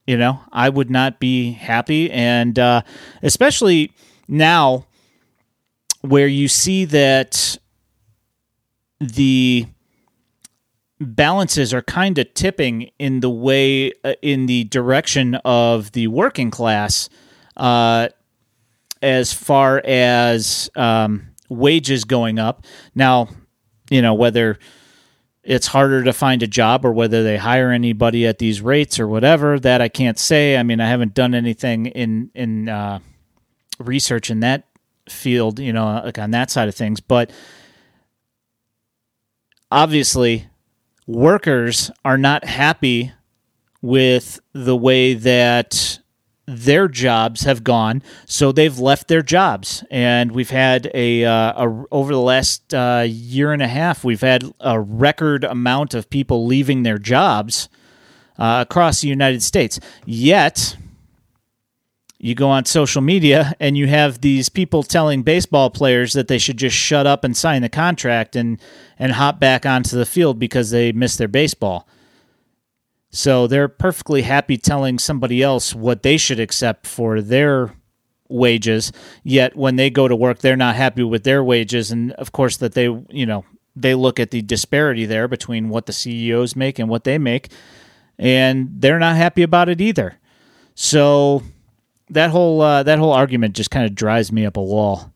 [0.10, 2.82] You know, I would not be happy, and uh,
[3.22, 3.91] especially
[4.28, 4.88] now
[6.02, 7.60] where you see that
[9.00, 9.67] the
[11.00, 16.50] balances are kind of tipping in the way uh, in the direction of the working
[16.50, 17.08] class
[17.56, 18.10] uh,
[19.04, 22.65] as far as um, wages going up.
[22.95, 23.30] Now
[23.91, 24.58] you know whether
[25.43, 29.08] it's harder to find a job or whether they hire anybody at these rates or
[29.08, 30.58] whatever that I can't say.
[30.58, 32.99] I mean, I haven't done anything in in uh,
[33.80, 34.65] research in that
[35.08, 37.32] field, you know, like on that side of things, but
[39.71, 40.47] obviously
[41.08, 43.12] workers are not happy
[43.82, 45.98] with the way that
[46.49, 49.83] their jobs have gone, so they've left their jobs.
[49.91, 54.21] And we've had a, uh, a over the last uh, year and a half, we've
[54.21, 57.69] had a record amount of people leaving their jobs
[58.38, 59.79] uh, across the United States.
[60.05, 60.77] Yet,
[62.17, 66.38] you go on social media and you have these people telling baseball players that they
[66.38, 68.59] should just shut up and sign the contract and
[68.97, 71.88] and hop back onto the field because they missed their baseball.
[73.12, 77.74] So they're perfectly happy telling somebody else what they should accept for their
[78.28, 78.91] wages.
[79.24, 81.91] Yet when they go to work, they're not happy with their wages.
[81.91, 83.45] And of course, that they, you know,
[83.76, 87.50] they look at the disparity there between what the CEOs make and what they make,
[88.17, 90.19] and they're not happy about it either.
[90.76, 91.43] So
[92.10, 95.13] that whole uh, that whole argument just kind of drives me up a wall.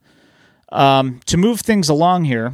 [0.71, 2.51] Um, to move things along here,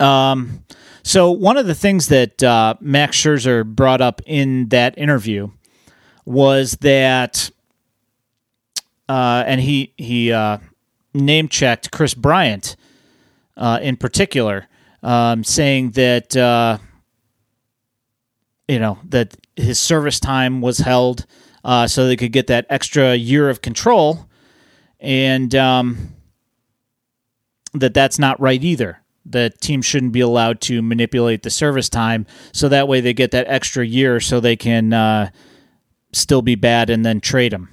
[0.00, 0.64] um,
[1.02, 5.50] so one of the things that uh, Max Scherzer brought up in that interview
[6.24, 7.50] was that,
[9.08, 10.58] uh, and he he uh,
[11.14, 12.76] name checked Kris Bryant
[13.56, 14.68] uh, in particular.
[15.02, 16.78] um, saying that uh,
[18.68, 21.26] you know that his service time was held
[21.64, 24.28] uh, so they could get that extra year of control,
[25.00, 26.14] and um,
[27.74, 29.01] that that's not right either.
[29.24, 33.30] That team shouldn't be allowed to manipulate the service time, so that way they get
[33.30, 35.30] that extra year, so they can uh,
[36.12, 37.68] still be bad and then trade him,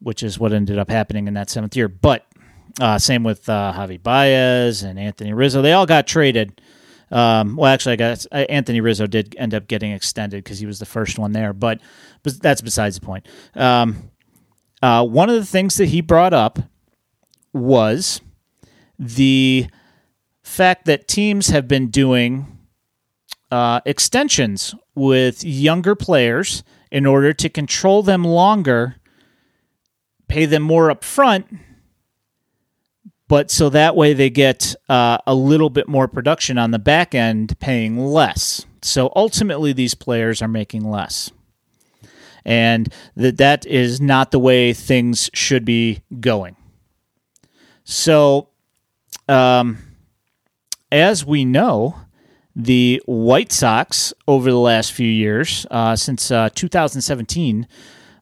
[0.00, 1.88] which is what ended up happening in that seventh year.
[1.88, 2.26] But
[2.80, 5.62] uh, same with uh, Javi Baez and Anthony Rizzo.
[5.62, 6.60] They all got traded.
[7.10, 10.66] Um, well, actually, I guess uh, Anthony Rizzo did end up getting extended because he
[10.66, 11.80] was the first one there, but,
[12.22, 13.28] but that's besides the point.
[13.54, 14.10] Um,
[14.82, 16.58] uh, one of the things that he brought up
[17.52, 18.20] was
[18.98, 19.68] the
[20.54, 22.58] fact that teams have been doing
[23.50, 28.96] uh, extensions with younger players in order to control them longer,
[30.28, 31.46] pay them more up front,
[33.26, 37.14] but so that way they get uh, a little bit more production on the back
[37.14, 38.64] end, paying less.
[38.82, 41.30] So ultimately, these players are making less.
[42.44, 46.56] And that that is not the way things should be going.
[47.84, 48.50] So,
[49.28, 49.78] um,
[50.94, 51.96] as we know,
[52.54, 57.66] the White Sox over the last few years, uh, since uh, 2017,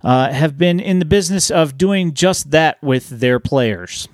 [0.02, 4.08] uh, have been in the business of doing just that with their players.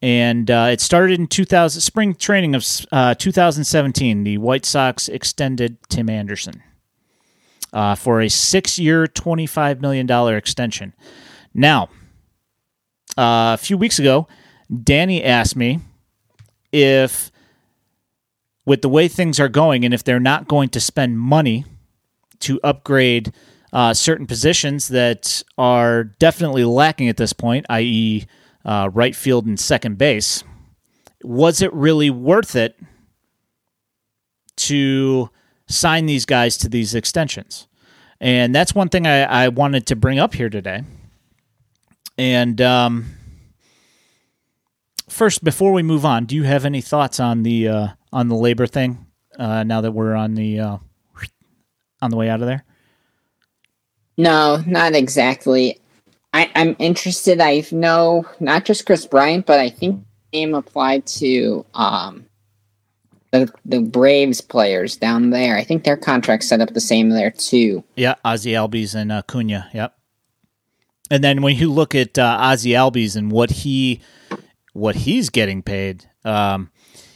[0.00, 4.22] And uh, it started in 2000, spring training of uh, 2017.
[4.22, 6.62] The White Sox extended Tim Anderson
[7.72, 10.94] uh, for a six-year, $25 million extension.
[11.52, 11.88] Now,
[13.16, 14.28] a few weeks ago,
[14.84, 15.80] Danny asked me
[16.70, 17.31] if,
[18.64, 21.64] with the way things are going, and if they're not going to spend money
[22.40, 23.32] to upgrade
[23.72, 28.26] uh, certain positions that are definitely lacking at this point, i.e.,
[28.64, 30.44] uh, right field and second base,
[31.24, 32.76] was it really worth it
[34.56, 35.30] to
[35.66, 37.66] sign these guys to these extensions?
[38.20, 40.84] And that's one thing I, I wanted to bring up here today.
[42.16, 43.06] And um,
[45.12, 48.34] first, before we move on, do you have any thoughts on the uh, on the
[48.34, 49.06] labor thing?
[49.38, 50.78] Uh, now that we're on the uh,
[52.00, 52.64] on the way out of there.
[54.18, 55.78] No, not exactly.
[56.34, 57.40] I, I'm interested.
[57.40, 62.26] I know not just Kris Bryant, but I think name applied to um,
[63.30, 65.56] the the Braves players down there.
[65.56, 67.84] I think their contracts set up the same there too.
[67.96, 69.72] Yeah, Ozzy Albies and uh, Cunha.
[69.72, 69.94] Yep.
[71.10, 74.00] And then when you look at uh, Ozzy Albies and what he
[74.72, 76.70] what he's getting paid, um,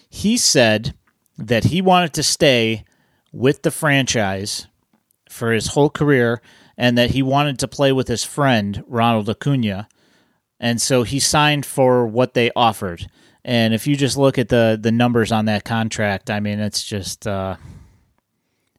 [0.08, 0.94] he said
[1.38, 2.84] that he wanted to stay
[3.32, 4.66] with the franchise
[5.28, 6.40] for his whole career
[6.78, 9.88] and that he wanted to play with his friend Ronald Acuna,
[10.60, 13.08] and so he signed for what they offered.
[13.44, 16.82] And if you just look at the the numbers on that contract, I mean, it's
[16.82, 17.56] just, uh,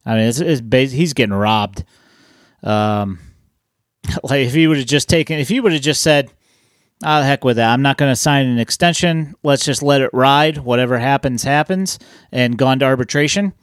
[0.06, 1.84] I mean, it's, it's bas- he's getting robbed.
[2.64, 3.20] Um,
[4.24, 6.32] like if he would have just taken, if he would have just said,
[7.04, 9.36] "Ah, the heck with that, I'm not going to sign an extension.
[9.44, 10.58] Let's just let it ride.
[10.58, 12.00] Whatever happens, happens,"
[12.32, 13.54] and gone to arbitration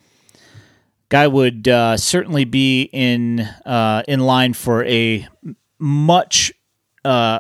[1.15, 5.27] guy would uh, certainly be in uh, in line for a
[5.79, 6.53] much
[7.05, 7.39] uh,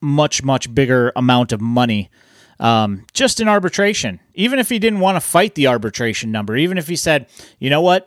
[0.00, 2.10] much much bigger amount of money
[2.58, 4.20] um, just in arbitration.
[4.34, 7.26] Even if he didn't want to fight the arbitration number, even if he said,
[7.58, 8.06] you know what,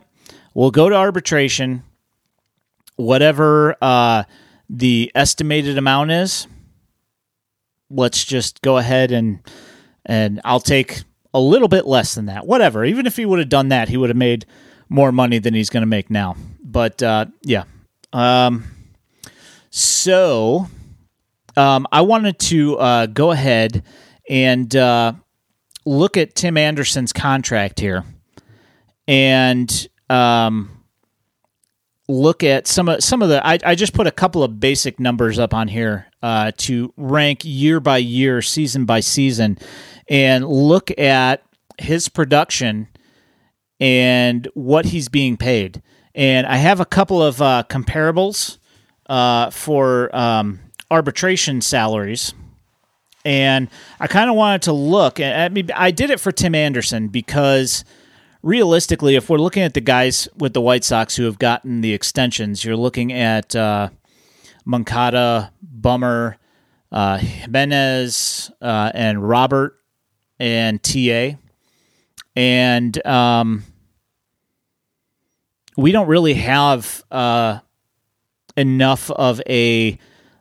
[0.54, 1.84] we'll go to arbitration,
[2.96, 4.24] whatever uh,
[4.70, 6.48] the estimated amount is,
[7.90, 9.40] let's just go ahead and
[10.06, 12.46] and I'll take a little bit less than that.
[12.46, 12.86] Whatever.
[12.86, 14.46] Even if he would have done that, he would have made
[14.90, 16.36] more money than he's going to make now.
[16.62, 17.64] But uh, yeah.
[18.12, 18.66] Um,
[19.70, 20.68] so
[21.56, 23.84] um, I wanted to uh, go ahead
[24.30, 25.14] and uh,
[25.86, 28.04] look at Tim Anderson's contract here
[29.08, 30.83] and um,
[32.08, 33.46] look at some of some of the.
[33.46, 37.42] I, I, just put a couple of basic numbers up on here uh, to rank
[37.44, 39.58] year by year, season by season,
[40.10, 41.44] and look at
[41.80, 42.88] his production
[43.80, 45.82] and what he's being paid.
[46.16, 48.60] And I have a couple of uh, comparables
[49.08, 50.60] uh, for um,
[50.92, 52.34] arbitration salaries.
[53.26, 55.20] And I kind of wanted to look.
[55.20, 57.86] I mean, I did it for Tim Anderson because
[58.44, 61.94] realistically, if we're looking at the guys with the White Sox who have gotten the
[61.94, 63.90] extensions, you're looking at uh,
[64.66, 66.38] Moncada, Bummer,
[66.92, 69.80] uh, Jimenez, uh, and Robert
[70.40, 71.38] and TA.
[72.36, 73.64] And um,
[75.78, 77.60] we don't really have uh,
[78.58, 79.98] enough of a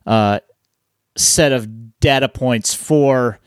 [0.06, 0.40] uh,
[1.16, 3.38] set of data points for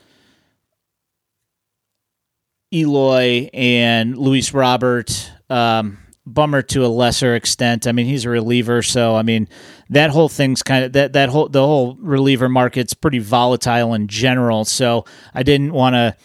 [2.72, 5.32] Eloy and Luis Robert.
[5.48, 5.98] Um,
[6.28, 7.86] Bummer to a lesser extent.
[7.86, 9.48] I mean, he's a reliever, so I mean
[9.90, 14.08] that whole thing's kind of that that whole the whole reliever market's pretty volatile in
[14.08, 14.64] general.
[14.64, 16.16] So I didn't want to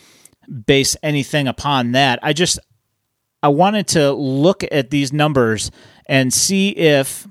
[0.52, 2.18] base anything upon that.
[2.24, 2.58] I just
[3.44, 5.70] I wanted to look at these numbers
[6.08, 7.28] and see if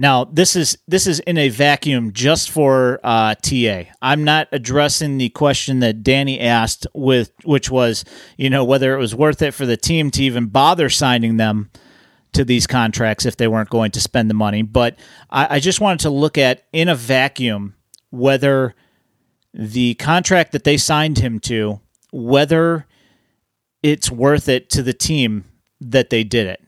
[0.00, 3.82] now, this is this is in a vacuum just for uh, TA.
[4.00, 8.06] I'm not addressing the question that Danny asked, with which was,
[8.38, 11.70] you know, whether it was worth it for the team to even bother signing them
[12.32, 14.62] to these contracts if they weren't going to spend the money.
[14.62, 17.74] But I, I just wanted to look at in a vacuum
[18.08, 18.74] whether
[19.52, 21.78] the contract that they signed him to,
[22.10, 22.86] whether
[23.82, 25.44] it's worth it to the team
[25.78, 26.64] that they did it.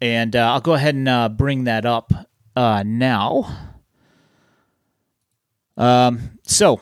[0.00, 2.12] And uh, I'll go ahead and uh, bring that up
[2.56, 3.70] uh, now.
[5.76, 6.80] Um, so,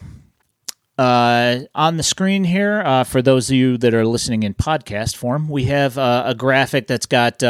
[0.97, 5.17] uh, on the screen here, uh, for those of you that are listening in podcast
[5.17, 7.43] form, we have uh, a graphic that's got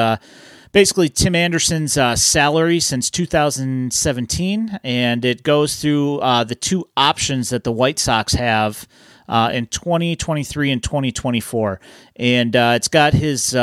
[0.72, 7.72] basically Tim Anderson's salary since 2017, and it goes through the two options that the
[7.72, 8.86] White Sox have
[9.28, 11.80] in 2023 and 2024.
[12.16, 13.54] And it's got his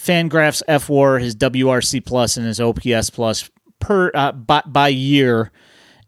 [0.00, 5.52] Fangraphs fWAR, his WRC plus, and his OPS plus per uh, by, by, year.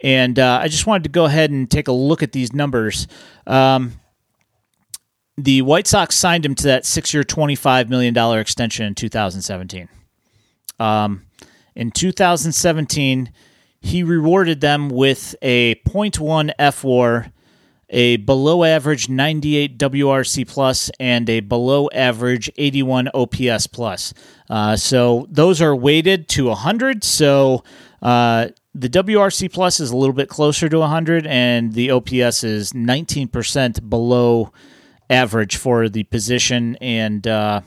[0.00, 3.06] And uh, I just wanted to go ahead and take a look at these numbers.
[3.46, 4.00] Um,
[5.36, 9.88] the White Sox signed him to that six-year, twenty-five million dollar extension in 2017.
[10.78, 11.26] Um,
[11.74, 13.30] in 2017,
[13.80, 17.30] he rewarded them with a 0.1 fWAR
[17.92, 24.14] a below average 98 WRC plus and a below average 81 OPS plus.
[24.50, 27.04] Uh, so those are weighted to 100.
[27.04, 27.62] So
[28.00, 32.72] uh, the WRC plus is a little bit closer to 100, and the OPS is
[32.72, 34.52] 19% below
[35.10, 37.60] average for the position and uh,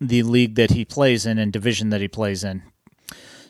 [0.00, 2.62] the league that he plays in and division that he plays in.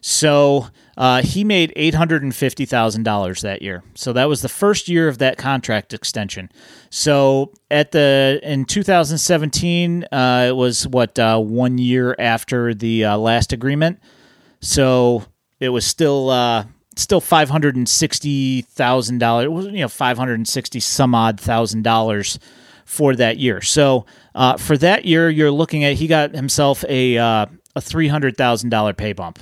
[0.00, 3.82] So uh, he made eight hundred and fifty thousand dollars that year.
[3.94, 6.50] So that was the first year of that contract extension.
[6.90, 13.18] So at the in 2017, uh, it was what uh, one year after the uh,
[13.18, 14.00] last agreement.
[14.60, 15.24] So
[15.58, 16.64] it was still uh,
[16.96, 19.44] still five hundred and sixty thousand dollars.
[19.44, 22.38] It was you know five hundred and sixty some odd thousand dollars
[22.84, 23.60] for that year.
[23.60, 28.36] So uh, for that year, you're looking at he got himself a a three hundred
[28.36, 29.38] thousand dollar pay bump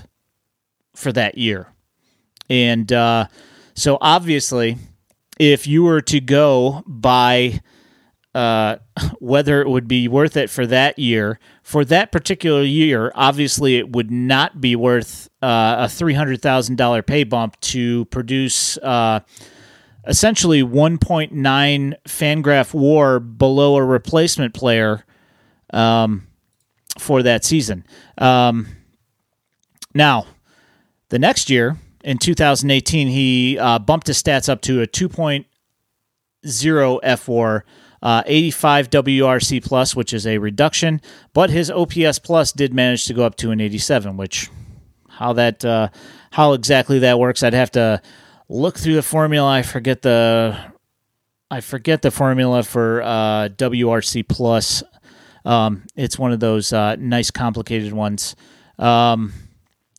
[0.99, 1.69] for that year.
[2.51, 3.27] And uh,
[3.75, 4.77] so obviously,
[5.39, 7.61] if you were to go by
[8.35, 8.77] uh,
[9.21, 13.93] whether it would be worth it for that year, for that particular year, obviously it
[13.93, 19.21] would not be worth uh, a $300,000 pay bump to produce uh,
[20.07, 25.05] essentially 1.9 Fangraph WAR below a replacement player
[25.71, 26.27] um,
[26.99, 27.85] for that season.
[28.17, 28.69] Um,
[29.95, 30.27] now,
[31.11, 35.45] the next year, in 2018, he uh, bumped his stats up to a 2.0
[36.45, 37.63] fWAR,
[38.01, 41.01] uh, 85 WRC plus, which is a reduction,
[41.33, 44.49] but his OPS plus did manage to go up to an 87, which
[45.09, 45.89] how that uh,
[46.31, 48.01] how exactly that works, I'd have to
[48.49, 49.51] look through the formula.
[49.51, 50.57] I forget the
[51.51, 54.83] I forget the formula for uh, WRC plus.
[55.45, 58.37] Um, it's one of those uh, nice complicated ones.
[58.79, 59.33] Um,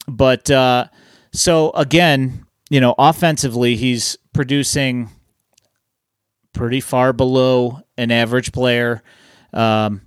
[0.08, 0.88] but uh,
[1.32, 5.10] so again, you know, offensively, he's producing
[6.54, 9.02] pretty far below an average player.
[9.54, 10.02] Um,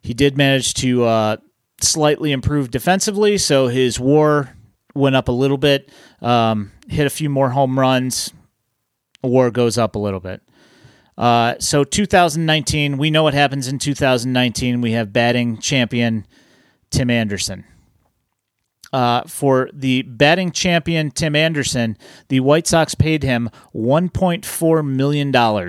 [0.00, 1.36] he did manage to uh,
[1.80, 4.54] slightly improve defensively, so his WAR
[4.94, 5.90] went up a little bit.
[6.20, 8.32] Um, hit a few more home runs.
[9.22, 10.42] WAR goes up a little bit.
[11.16, 14.80] Uh, so 2019, we know what happens in 2019.
[14.80, 16.26] We have batting champion
[16.90, 17.64] Tim Anderson.
[18.90, 25.68] Uh, for the batting champion Tim Anderson, the White Sox paid him $1.4 million.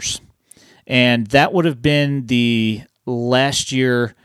[0.87, 4.15] And that would have been the last year,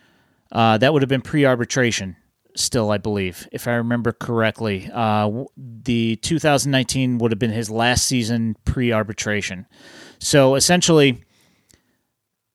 [0.52, 2.16] uh, that would have been pre arbitration,
[2.54, 4.88] still, I believe, if I remember correctly.
[4.92, 9.66] Uh, the 2019 would have been his last season pre arbitration.
[10.20, 11.24] So essentially,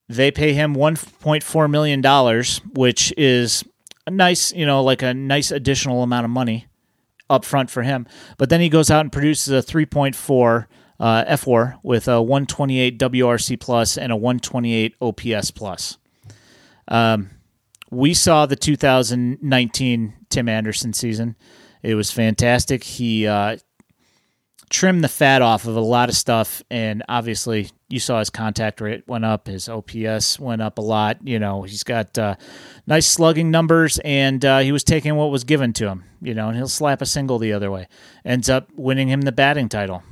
[0.08, 3.64] they pay him $1.4 million, which is
[4.06, 6.66] a nice, you know, like a nice additional amount of money
[7.28, 8.06] up front for him.
[8.38, 10.66] But then he goes out and produces a 3.4
[10.98, 15.98] uh, fWAR with a 128 WRC plus and a 128 OPS plus.
[16.88, 17.30] Um,
[17.90, 21.36] we saw the 2019 Tim Anderson season.
[21.82, 22.84] It was fantastic.
[22.84, 23.56] He uh,
[24.68, 28.80] trimmed the fat off of a lot of stuff, and obviously you saw his contact
[28.80, 31.18] rate went up, his OPS went up a lot.
[31.22, 32.36] You know, he's got uh,
[32.86, 36.04] nice slugging numbers, and uh, he was taking what was given to him.
[36.22, 37.88] You know, and he'll slap a single the other way.
[38.24, 40.02] Ends up winning him the batting title.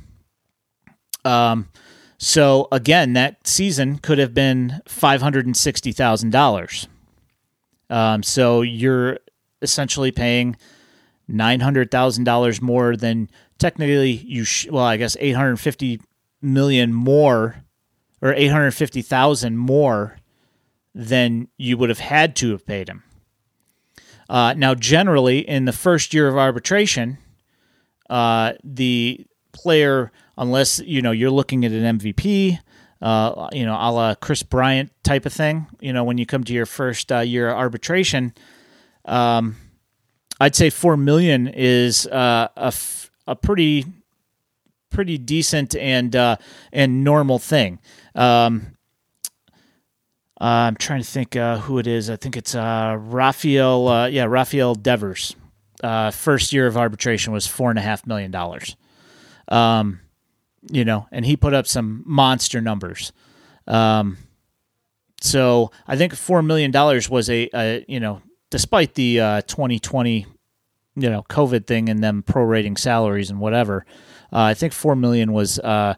[1.23, 1.69] Um,
[2.17, 6.87] so again, that season could have been five hundred and sixty thousand dollars.
[7.89, 9.19] Um, so you're
[9.61, 10.57] essentially paying
[11.27, 14.43] nine hundred thousand dollars more than technically you.
[14.43, 16.01] Sh- well, I guess eight hundred fifty
[16.41, 17.63] million more
[18.21, 20.17] or 850,000 more
[20.93, 23.03] than you would have had to have paid him.
[24.29, 27.17] Uh, now, generally, in the first year of arbitration,
[28.09, 32.59] uh, the player, unless you know you're looking at an MVP,
[33.01, 36.43] uh, you know, a la Kris Bryant type of thing, you know, when you come
[36.43, 38.33] to your first uh, year of arbitration,
[39.05, 39.55] um,
[40.39, 43.85] I'd say four million is uh, a, f- a pretty
[44.89, 46.37] pretty decent and uh,
[46.71, 47.79] and normal thing.
[48.15, 48.77] Um,
[50.41, 52.09] uh, I'm trying to think uh, who it is.
[52.09, 53.87] I think it's uh, Rafael.
[53.87, 55.35] Uh, yeah, Rafael Devers.
[55.83, 58.75] Uh, first year of arbitration was four and a half million dollars.
[59.47, 59.99] Um,
[60.69, 63.11] you know, and he put up some monster numbers.
[63.67, 64.17] Um,
[65.21, 69.15] so I think four million dollars was a, a, you know, despite the
[69.47, 70.25] 2020,
[70.95, 73.85] you know, COVID thing and them prorating salaries and whatever.
[74.31, 75.95] Uh, I think four million was uh,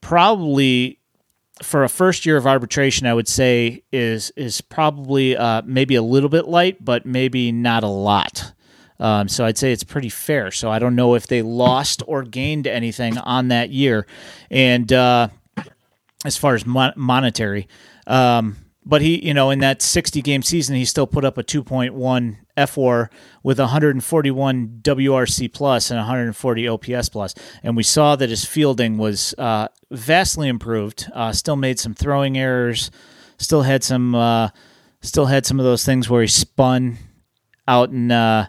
[0.00, 0.98] probably
[1.62, 3.06] for a first year of arbitration.
[3.06, 7.84] I would say is is probably uh, maybe a little bit light, but maybe not
[7.84, 8.52] a lot.
[9.00, 10.50] Um, so I'd say it's pretty fair.
[10.50, 14.06] So I don't know if they lost or gained anything on that year,
[14.50, 15.28] and uh,
[16.24, 17.68] as far as mon- monetary.
[18.06, 18.56] Um,
[18.86, 22.36] but he, you know, in that 60 game season, he still put up a 2.1
[22.56, 23.08] fWAR
[23.42, 29.34] with 141 WRC plus and 140 OPS plus, and we saw that his fielding was
[29.38, 31.10] uh, vastly improved.
[31.12, 32.90] Uh, still made some throwing errors,
[33.38, 34.50] still had some, uh,
[35.00, 36.98] still had some of those things where he spun
[37.66, 38.46] out in uh,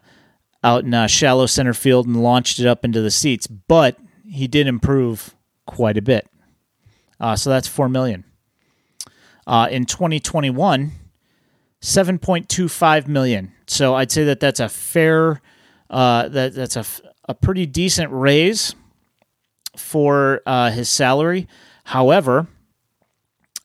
[0.64, 4.48] out in uh, shallow center field and launched it up into the seats, but he
[4.48, 5.36] did improve
[5.68, 6.28] quite a bit.
[7.20, 8.26] Uh, so that's four million.
[9.48, 10.92] Uh, in 2021,
[11.82, 13.52] 7.25 million.
[13.68, 15.42] So I'd say that that's a fair,
[15.90, 16.86] uh, that that's a,
[17.30, 18.76] a pretty decent raise
[19.78, 21.48] for uh, his salary.
[21.84, 22.48] However,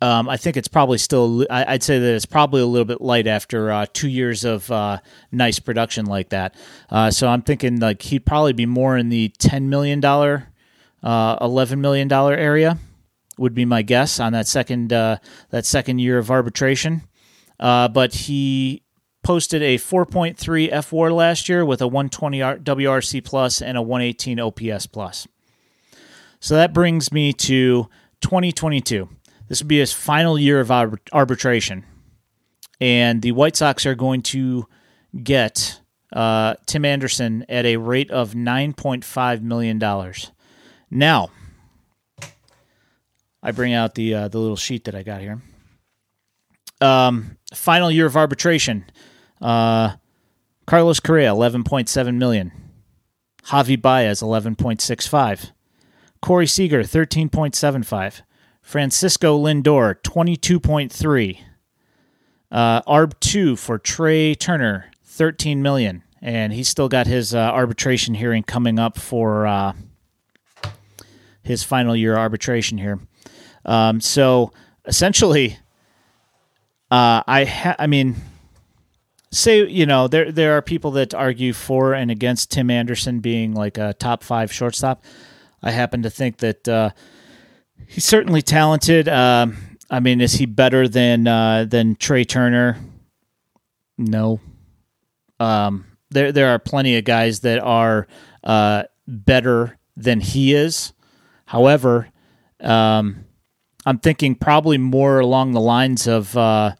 [0.03, 1.47] um, I think it's probably still.
[1.51, 4.70] I, would say that it's probably a little bit light after uh, two years of
[4.70, 4.99] uh,
[5.31, 6.55] nice production like that.
[6.89, 10.49] Uh, so I'm thinking like he'd probably be more in the ten million dollar,
[11.03, 12.78] uh, eleven million dollar area
[13.41, 15.16] would be my guess on that second uh,
[15.49, 17.03] that second year of arbitration.
[17.59, 18.82] Uh, but he
[19.22, 20.36] posted a 4.3
[20.70, 25.26] fWAR last year with a 120 WRC plus and a 118 OPS plus.
[26.38, 27.88] So that brings me to
[28.20, 29.09] 2022.
[29.49, 31.84] This would be his final year of arbitration,
[32.80, 34.66] and the White Sox are going to
[35.22, 35.80] get
[36.12, 40.30] uh, Tim Anderson at a rate of 9.5 million dollars.
[40.91, 41.30] Now,
[43.43, 45.41] I bring out the uh, the little sheet that I got here.
[46.80, 48.84] Um, final year of arbitration.
[49.41, 49.97] Uh,
[50.66, 52.53] Carlos Correa, eleven point seven million.
[53.45, 55.53] Javi Baez, eleven point six five.
[56.20, 58.22] Corey Seager, thirteen point seven five.
[58.62, 61.41] Francisco Lindor, twenty two point three.
[62.51, 68.14] Uh, Arb two for Trea Turner, thirteen million, and he's still got his uh, arbitration
[68.14, 69.72] hearing coming up for uh,
[71.43, 73.01] his final year arbitration here.
[73.65, 74.53] Um, so
[74.87, 75.59] essentially,
[76.91, 78.17] uh, I ha- I mean,
[79.31, 83.55] say you know there there are people that argue for and against Tim Anderson being
[83.55, 85.05] like a top five shortstop.
[85.63, 86.91] I happen to think that uh,
[87.87, 89.09] he's certainly talented.
[89.09, 89.57] Um,
[89.91, 92.79] I mean, is he better than uh, than Trea Turner?
[93.99, 94.41] No.
[95.39, 98.07] Um, there there are plenty of guys that are
[98.43, 100.93] uh, better than he is.
[101.47, 102.09] However,
[102.61, 103.25] um,
[103.87, 106.74] I'm thinking probably more along the lines of uh,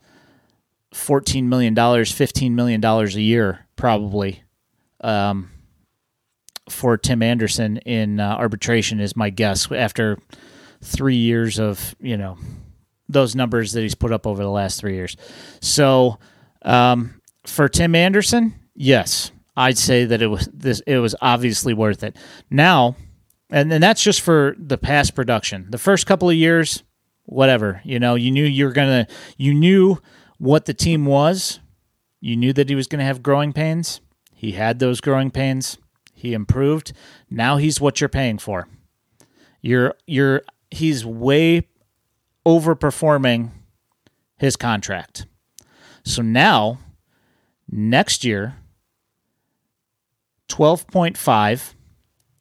[0.95, 4.43] $14 million, $15 million a year, probably,
[5.01, 5.51] um,
[6.69, 10.19] for Tim Anderson in uh, arbitration, is my guess after
[10.83, 12.39] three years of, you know,
[13.09, 15.17] those numbers that he's put up over the last three years.
[15.61, 16.19] So
[16.63, 20.81] um, for Tim Anderson, yes, I'd say that it was this.
[20.87, 22.17] It was obviously worth it.
[22.51, 22.97] Now,
[23.51, 25.67] and and that's just for the past production.
[25.71, 26.83] The first couple of years,
[27.25, 27.81] whatever.
[27.85, 29.07] You know, you knew you were gonna,
[29.37, 30.01] you knew
[30.39, 31.61] what the team was.
[32.21, 34.01] You knew that he was to have growing pains.
[34.35, 35.79] He had those growing pains.
[36.15, 36.93] He improved.
[37.31, 38.69] Now he's what you're paying for.
[39.61, 41.67] You're you're he's way
[42.47, 43.51] overperforming
[44.37, 45.27] his contract.
[46.03, 46.79] So now,
[47.71, 48.57] next year,
[50.49, 51.75] 12.5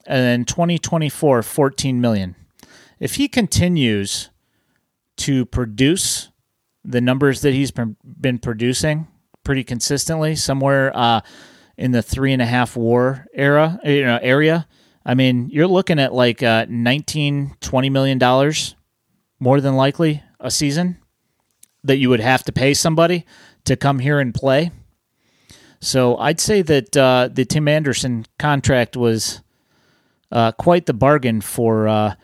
[0.06, 2.34] and then 2024 14 million.
[2.98, 4.29] If he continues
[5.20, 6.30] to produce
[6.84, 9.06] the numbers that he's been producing
[9.44, 11.20] pretty consistently, somewhere uh,
[11.76, 14.66] in the three and a half war era you know, area,
[15.04, 18.76] I mean, you're looking at like uh, 19, 20 million dollars
[19.38, 20.98] more than likely a season
[21.82, 23.24] that you would have to pay somebody
[23.64, 24.70] to come here and play.
[25.80, 29.40] So I'd say that uh, the Tim Anderson contract was
[30.30, 32.14] uh, quite the bargain for uh,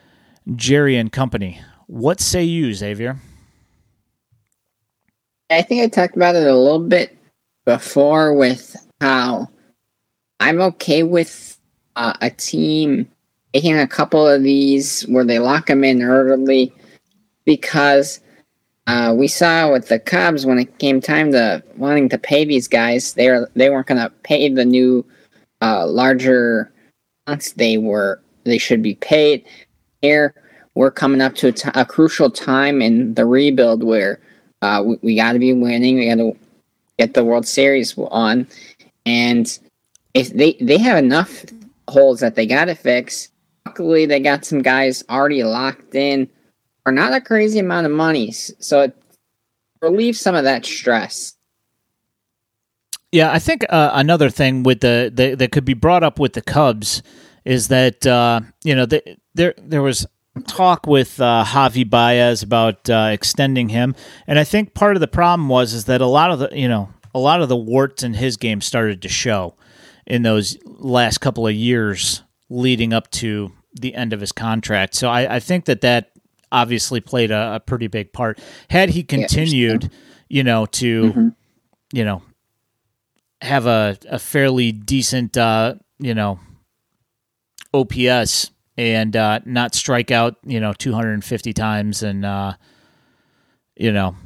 [0.54, 1.60] Jerry and company.
[1.86, 3.16] What say you, Xavier?
[5.50, 7.16] I think I talked about it a little bit
[7.64, 9.48] before with how
[10.40, 11.58] I'm okay with
[11.94, 13.08] uh, a team
[13.52, 16.72] taking a couple of these where they lock them in early
[17.44, 18.20] because
[18.88, 22.66] uh, we saw with the Cubs when it came time to wanting to pay these
[22.66, 25.04] guys, they were they weren't going to pay the new
[25.62, 26.72] uh, larger
[27.26, 29.44] amounts they were they should be paid.
[30.02, 30.34] Here
[30.76, 34.20] we're coming up to a, t- a crucial time in the rebuild where
[34.62, 35.96] uh, we, we got to be winning.
[35.96, 36.36] We got to
[36.98, 38.46] get the World Series on,
[39.04, 39.58] and
[40.14, 41.44] if they they have enough
[41.88, 43.30] holes that they got to fix.
[43.64, 46.28] Luckily, they got some guys already locked in
[46.84, 48.96] for not a crazy amount of money, so it
[49.82, 51.34] relieves some of that stress.
[53.12, 56.34] Yeah, I think uh, another thing with the, the that could be brought up with
[56.34, 57.02] the Cubs
[57.44, 60.06] is that uh, you know the, there there was
[60.46, 63.94] talk with uh, Javi Baez about uh, extending him,
[64.26, 66.68] and I think part of the problem was is that a lot of the you
[66.68, 69.54] know a lot of the warts in his game started to show
[70.06, 74.94] in those last couple of years leading up to the end of his contract.
[74.94, 76.12] So I, I think that that
[76.52, 78.38] obviously played a, a pretty big part.
[78.70, 79.88] Had he continued, yeah,
[80.28, 81.28] you know, to mm-hmm.
[81.92, 82.22] you know
[83.40, 86.38] have a, a fairly decent uh, you know
[87.72, 92.54] OPS and uh, not strike out, you know, 250 times and uh,
[93.76, 94.16] you know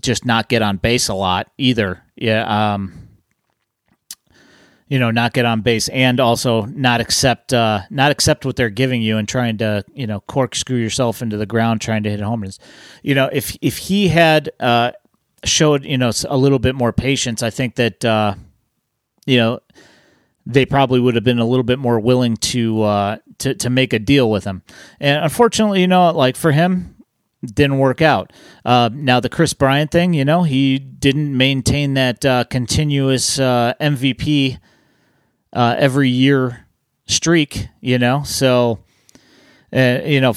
[0.00, 2.02] just not get on base a lot either.
[2.16, 3.08] Yeah, um
[4.88, 8.70] you know not get on base and also not accept uh, not accept what they're
[8.70, 12.20] giving you and trying to you know corkscrew yourself into the ground trying to hit
[12.20, 12.58] home runs.
[13.02, 14.92] You know if if he had uh,
[15.44, 18.34] showed you know a little bit more patience, I think that uh,
[19.26, 19.60] you know
[20.48, 23.92] they probably would have been a little bit more willing to uh, to to make
[23.92, 24.62] a deal with him.
[24.98, 26.96] And unfortunately, you know, like for him,
[27.44, 28.32] didn't work out.
[28.64, 33.74] Uh, now the Kris Bryant thing, you know, he didn't maintain that uh, continuous uh,
[33.80, 34.58] MVP
[35.52, 36.66] uh, every year
[37.06, 38.22] streak, you know.
[38.24, 38.80] So,
[39.72, 40.34] uh, you know,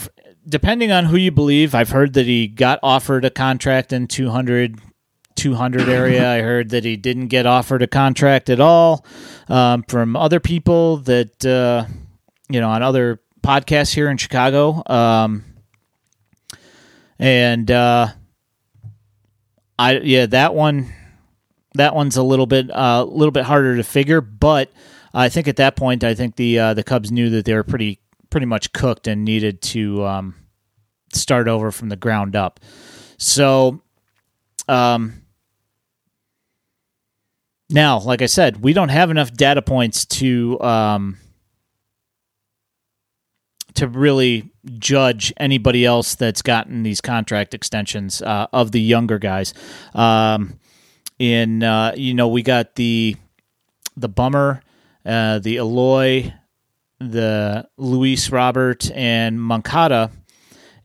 [0.47, 4.79] depending on who you believe, I've heard that he got offered a contract in 200,
[5.41, 6.31] 200 area.
[6.31, 9.03] I heard that he didn't get offered a contract at all
[9.49, 11.85] um, from other people that, uh,
[12.47, 14.83] you know, on other podcasts here in Chicago.
[14.85, 15.43] Um,
[17.17, 18.09] and, uh,
[19.79, 20.93] I, yeah, that one,
[21.73, 24.71] that one's a little bit, a uh, little bit harder to figure, but
[25.11, 27.63] I think at that point, I think the uh, the Cubs knew that they were
[27.63, 30.35] pretty pretty much cooked and needed to um,
[31.13, 32.59] start over from the ground up.
[33.17, 33.81] So,
[34.67, 35.20] um,
[37.71, 41.17] now, like I said, we don't have enough data points to um,
[43.75, 49.53] to really judge anybody else that's gotten these contract extensions uh, of the younger guys.
[49.93, 50.59] Um,
[51.19, 53.15] in uh, you know, we got the
[53.95, 54.61] the bummer
[55.05, 56.33] uh, the Eloy,
[56.99, 60.11] the Luis Robert, and Moncada.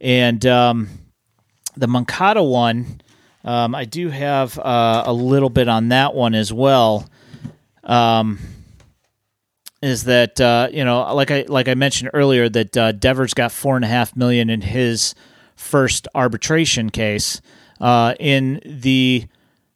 [0.00, 0.88] And um,
[1.76, 3.00] the Moncada one,
[3.46, 7.08] um, I do have uh, a little bit on that one as well.
[7.84, 8.40] Um,
[9.80, 13.52] is that uh, you know, like I like I mentioned earlier, that uh, Devers got
[13.52, 15.14] four and a half million in his
[15.54, 17.40] first arbitration case.
[17.80, 19.26] Uh, in the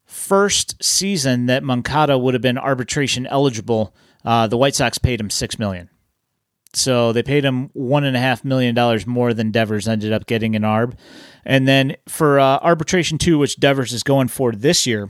[0.04, 3.94] first season that Moncada would have been arbitration eligible,
[4.24, 5.90] uh, the White Sox paid him six million.
[6.72, 10.26] So they paid him one and a half million dollars more than Devers ended up
[10.26, 10.94] getting in ARB.
[11.44, 15.08] And then for uh, arbitration two, which Devers is going for this year,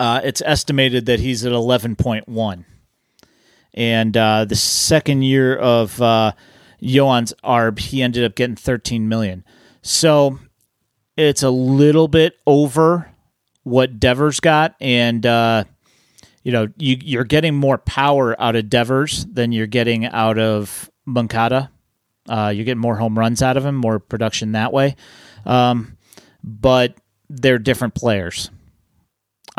[0.00, 2.64] uh, it's estimated that he's at eleven point one.
[3.74, 6.32] And uh, the second year of uh,
[6.80, 9.44] Yoan's ARB, he ended up getting thirteen million.
[9.82, 10.40] So
[11.16, 13.12] it's a little bit over
[13.62, 15.64] what Devers got, and uh,
[16.48, 20.90] you know, you, you're getting more power out of Devers than you're getting out of
[21.04, 21.70] Moncada
[22.26, 24.96] Uh, you're getting more home runs out of him, more production that way.
[25.44, 25.98] Um,
[26.42, 26.94] but
[27.28, 28.50] they're different players.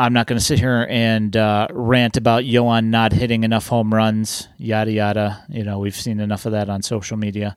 [0.00, 3.94] I'm not going to sit here and uh, rant about Yoan not hitting enough home
[3.94, 5.44] runs, yada yada.
[5.48, 7.56] You know, we've seen enough of that on social media.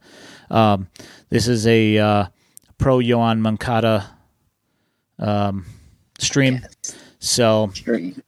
[0.52, 0.90] Um,
[1.30, 2.26] this is a uh,
[2.78, 4.10] pro Yoan Moncada
[5.18, 5.66] um,
[6.20, 6.96] stream, Yes.
[7.20, 8.22] so Stream.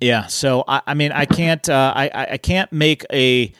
[0.00, 0.26] Yeah.
[0.26, 3.52] So I, I mean, I can't, uh, I, I can't make a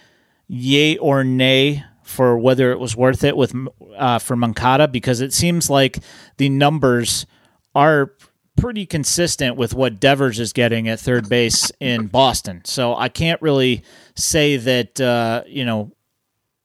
[0.48, 3.54] yay or nay for whether it was worth it with
[3.96, 5.98] uh, for Moncada because it seems like
[6.38, 7.26] the numbers
[7.74, 8.14] are
[8.56, 12.62] pretty consistent with what Devers is getting at third base in Boston.
[12.64, 13.82] So I can't really
[14.16, 15.92] say that uh, you know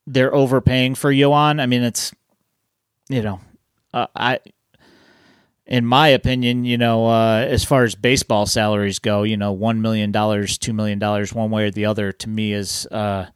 [0.07, 1.61] they're overpaying for Yoan.
[1.61, 2.13] I mean, it's
[3.09, 3.41] you know,
[3.93, 4.39] uh, I
[5.65, 9.81] in my opinion, you know, uh, as far as baseball salaries go, you know, one
[9.81, 13.27] million dollars, two million dollars, one way or the other, to me is uh,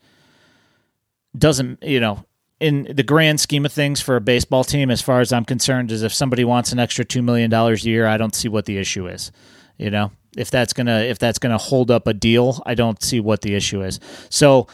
[1.37, 2.25] doesn't you know
[2.59, 5.91] in the grand scheme of things for a baseball team, as far as I'm concerned,
[5.91, 8.65] is if somebody wants an extra two million dollars a year, I don't see what
[8.65, 9.31] the issue is.
[9.77, 13.19] You know, if that's gonna if that's gonna hold up a deal, I don't see
[13.19, 13.99] what the issue is.
[14.29, 14.67] So,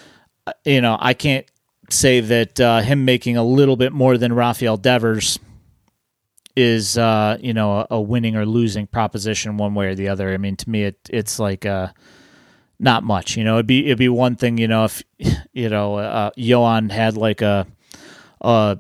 [0.48, 1.46] uh, you know, I can't
[1.90, 5.38] say that uh, him making a little bit more than Rafael Devers
[6.56, 10.34] is uh, you know a, a winning or losing proposition one way or the other.
[10.34, 11.90] I mean, to me, it it's like uh,
[12.80, 13.36] not much.
[13.38, 14.58] You know, it'd be it'd be one thing.
[14.58, 15.04] You know, if
[15.54, 17.68] you know uh, Yoan had like a
[18.42, 18.78] a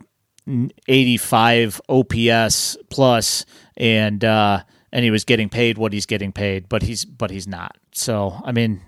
[0.87, 3.45] 85 OPS plus
[3.77, 7.47] and uh, and he was getting paid what he's getting paid, but he's but he's
[7.47, 7.77] not.
[7.93, 8.81] So I mean,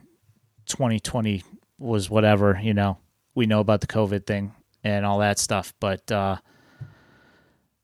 [0.67, 1.43] 2020
[1.79, 2.59] was whatever.
[2.61, 2.97] You know,
[3.33, 6.11] we know about the COVID thing and all that stuff, but.
[6.11, 6.37] uh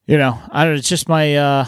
[0.07, 0.75] you know, I don't.
[0.75, 1.65] It's just my uh,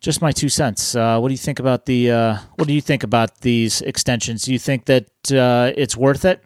[0.00, 0.94] just my two cents.
[0.94, 2.10] Uh, what do you think about the?
[2.10, 4.44] Uh, what do you think about these extensions?
[4.44, 6.42] Do you think that uh, it's worth it?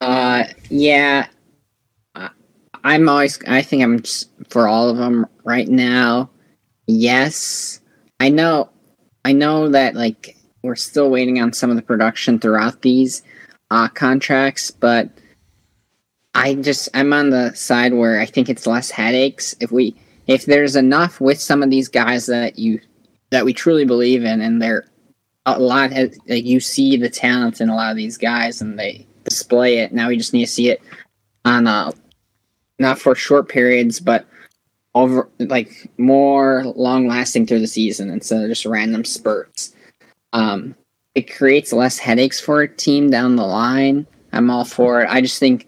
[0.00, 1.26] Uh, yeah.
[2.86, 3.40] I'm always.
[3.48, 6.30] I think I'm just for all of them right now.
[6.86, 7.80] Yes,
[8.20, 8.70] I know.
[9.24, 13.24] I know that like we're still waiting on some of the production throughout these
[13.72, 15.10] uh, contracts, but
[16.36, 20.44] I just I'm on the side where I think it's less headaches if we if
[20.44, 22.78] there's enough with some of these guys that you
[23.30, 24.86] that we truly believe in, and they're
[25.46, 29.06] a lot like you see the talent in a lot of these guys, and they
[29.24, 29.92] display it.
[29.92, 30.82] Now we just need to see it
[31.46, 31.90] on uh
[32.78, 34.26] not for short periods, but
[34.94, 39.74] over like more long lasting through the season instead of just random spurts.
[40.34, 40.74] Um,
[41.14, 44.06] it creates less headaches for a team down the line.
[44.34, 45.08] I'm all for it.
[45.10, 45.66] I just think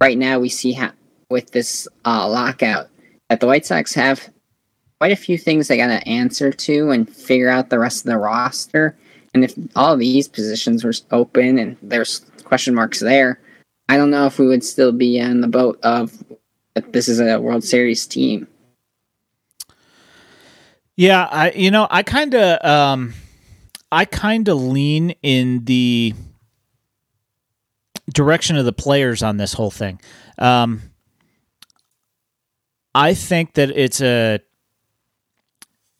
[0.00, 0.92] right now we see how
[1.30, 2.88] with this uh, lockout
[3.28, 4.30] that the White Sox have
[5.00, 8.10] quite a few things they got to answer to and figure out the rest of
[8.10, 8.96] the roster.
[9.34, 13.40] And if all these positions were open and there's question marks there,
[13.88, 16.12] I don't know if we would still be on the boat of
[16.74, 18.48] that this is a World Series team.
[20.96, 23.14] Yeah, I you know I kind of um,
[23.92, 26.14] I kind of lean in the
[28.12, 30.00] direction of the players on this whole thing.
[30.38, 30.82] Um,
[32.94, 34.40] I think that it's a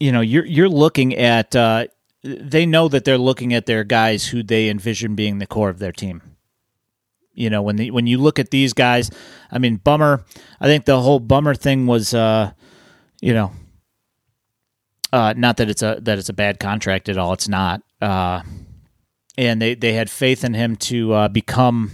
[0.01, 1.87] you know you're you're looking at uh,
[2.23, 5.79] they know that they're looking at their guys who they envision being the core of
[5.79, 6.23] their team.
[7.33, 9.11] You know when the, when you look at these guys,
[9.51, 10.25] I mean Bummer.
[10.61, 12.53] I think the whole Bummer thing was uh,
[13.21, 13.53] you know
[15.13, 17.33] uh, not that it's a that it's a bad contract at all.
[17.33, 17.83] It's not.
[18.01, 18.43] Uh,
[19.39, 21.93] and they, they had faith in him to uh, become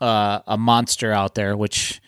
[0.00, 2.00] uh, a monster out there, which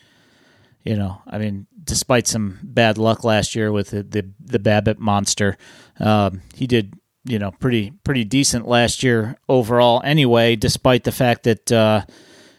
[0.83, 4.97] you know, I mean, despite some bad luck last year with the the, the BABIP
[4.97, 5.57] monster,
[5.99, 6.93] um, he did
[7.25, 10.01] you know pretty pretty decent last year overall.
[10.03, 12.01] Anyway, despite the fact that uh,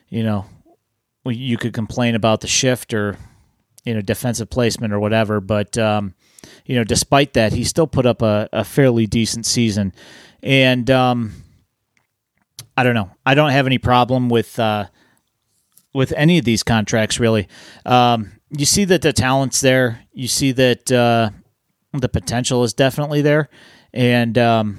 [0.08, 0.46] you know
[1.26, 3.16] you could complain about the shift or
[3.84, 6.14] you know defensive placement or whatever, but um,
[6.64, 9.92] you know despite that, he still put up a, a fairly decent season,
[10.42, 11.43] and um,
[12.76, 13.10] I don't know.
[13.24, 14.86] I don't have any problem with uh,
[15.92, 17.48] with any of these contracts really.
[17.86, 20.02] Um, you see that the talent's there.
[20.12, 21.30] You see that uh,
[21.92, 23.48] the potential is definitely there,
[23.92, 24.78] and um,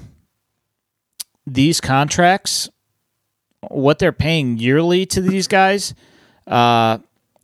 [1.46, 2.68] these contracts,
[3.68, 5.94] what they're paying yearly to these guys,
[6.46, 6.98] uh,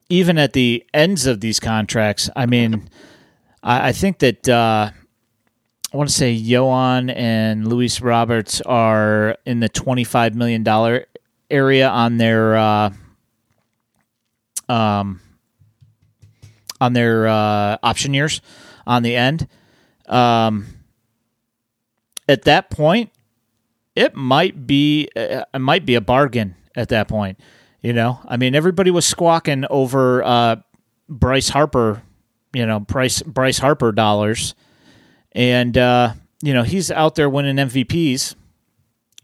[0.09, 2.89] even at the ends of these contracts, I mean,
[3.63, 4.93] I, I think that.
[5.93, 11.05] I want to say Yoan and Luis Roberts are in the twenty-five million dollar
[11.51, 12.91] area on their uh,
[14.71, 15.21] um,
[16.81, 18.41] on their uh, option years
[18.87, 19.47] on the end.
[20.07, 20.67] Um,
[22.27, 23.11] at that point,
[23.95, 27.39] it might be uh, it might be a bargain at that point.
[27.83, 30.57] You know, I mean, everybody was squawking over uh,
[31.07, 32.03] Bryce Harper,
[32.55, 34.55] you know, Bryce Bryce Harper dollars,
[35.35, 36.13] and uh,
[36.43, 38.35] you know he's out there winning MVPs,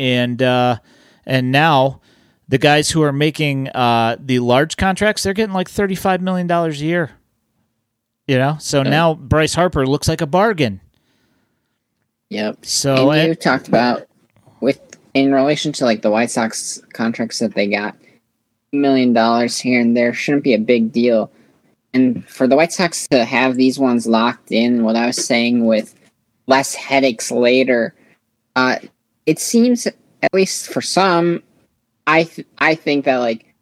[0.00, 0.76] and uh,
[1.26, 2.00] and now
[2.48, 6.46] the guys who are making uh, the large contracts, they're getting like thirty five million
[6.46, 7.10] dollars a year.
[8.26, 8.90] You know, so Yeah.
[8.90, 10.80] now Bryce Harper looks like a bargain.
[12.30, 12.66] Yep.
[12.66, 14.06] So and you talked about
[14.60, 14.80] with
[15.14, 17.96] in relation to like the White Sox contracts that they got,
[18.72, 21.30] million dollars here and there shouldn't be a big deal.
[21.94, 25.64] And for the White Sox to have these ones locked in, what I was saying
[25.64, 25.94] with
[26.48, 27.94] less headaches later,
[28.56, 28.78] uh,
[29.26, 31.42] it seems at least for some,
[32.08, 33.54] I th- I think that like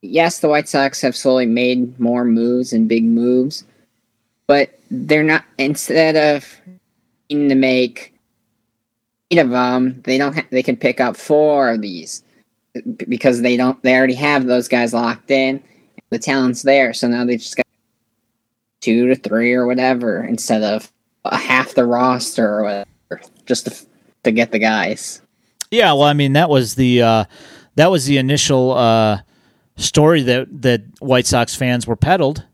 [0.00, 3.64] yes, the White Sox have slowly made more moves and big moves,
[4.46, 6.46] but they're not instead of
[7.28, 8.14] needing to make
[9.30, 10.34] eight of them, they don't.
[10.34, 12.22] Ha- they can pick up four of these
[12.96, 13.82] because they don't.
[13.82, 15.62] They already have those guys locked in.
[16.10, 17.66] The talent's there, so now they just got
[18.80, 20.92] two to three or whatever instead of
[21.32, 23.86] half the roster or whatever, just to,
[24.24, 25.22] to get the guys.
[25.70, 27.24] Yeah, well, I mean that was the uh,
[27.74, 29.20] that was the initial uh,
[29.76, 32.44] story that that White Sox fans were peddled.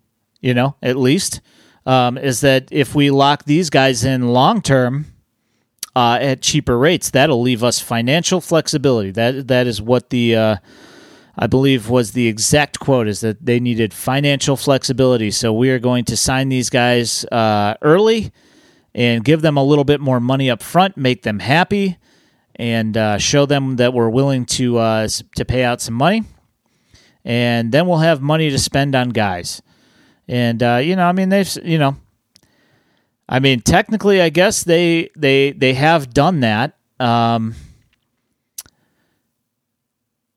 [0.41, 1.43] You know, at least
[1.85, 5.07] um, is that if we lock these guys in long term
[5.95, 9.11] uh, at cheaper rates, that'll leave us financial flexibility.
[9.11, 10.57] That that is what the uh,
[11.37, 15.31] I believe was the exact quote is that they needed financial flexibility.
[15.31, 18.33] So we are going to sign these guys uh, early
[18.95, 21.97] and give them a little bit more money up front, make them happy
[22.57, 26.25] and uh, show them that we're willing to uh, to pay out some money,
[27.25, 29.63] and then we'll have money to spend on guys.
[30.29, 31.97] And uh, you know, I mean, they've you know,
[33.29, 36.77] I mean, technically, I guess they they they have done that.
[36.99, 37.55] Um,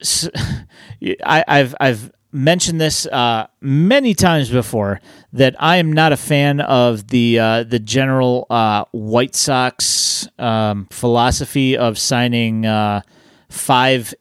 [0.01, 0.29] s-
[1.25, 4.99] I, I've I've mentioned this uh, many times before
[5.31, 10.87] that I am not a fan of the uh, the general uh, White Sox um,
[10.91, 13.01] philosophy of signing uh,
[13.49, 14.13] five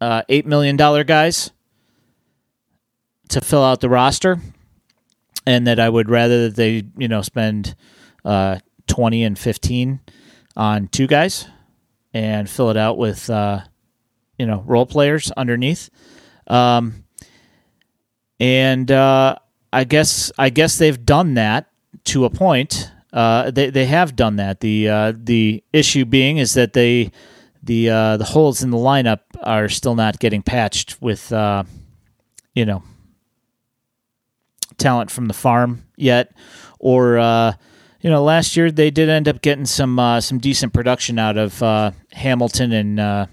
[0.00, 1.50] uh, eight million dollar guys
[3.30, 4.38] to fill out the roster,
[5.46, 7.74] and that I would rather that they you know spend
[8.24, 10.00] uh, twenty and fifteen
[10.56, 11.48] on two guys
[12.12, 15.88] and fill it out with you know role players underneath.
[16.48, 17.04] Um,
[18.40, 19.36] and uh,
[19.72, 21.70] I guess I guess they've done that
[22.04, 22.90] to a point.
[23.12, 24.60] Uh, they they have done that.
[24.60, 27.12] The uh, the issue being is that they
[27.62, 31.64] the uh, the holes in the lineup are still not getting patched with uh,
[32.54, 32.82] you know
[34.78, 36.32] talent from the farm yet,
[36.78, 37.52] or uh,
[38.00, 41.36] you know last year they did end up getting some uh, some decent production out
[41.36, 43.26] of uh, Hamilton and uh,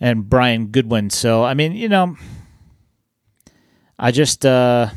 [0.00, 1.10] and Brian Goodwin.
[1.10, 2.16] So I mean, you know,
[3.98, 4.90] I just uh,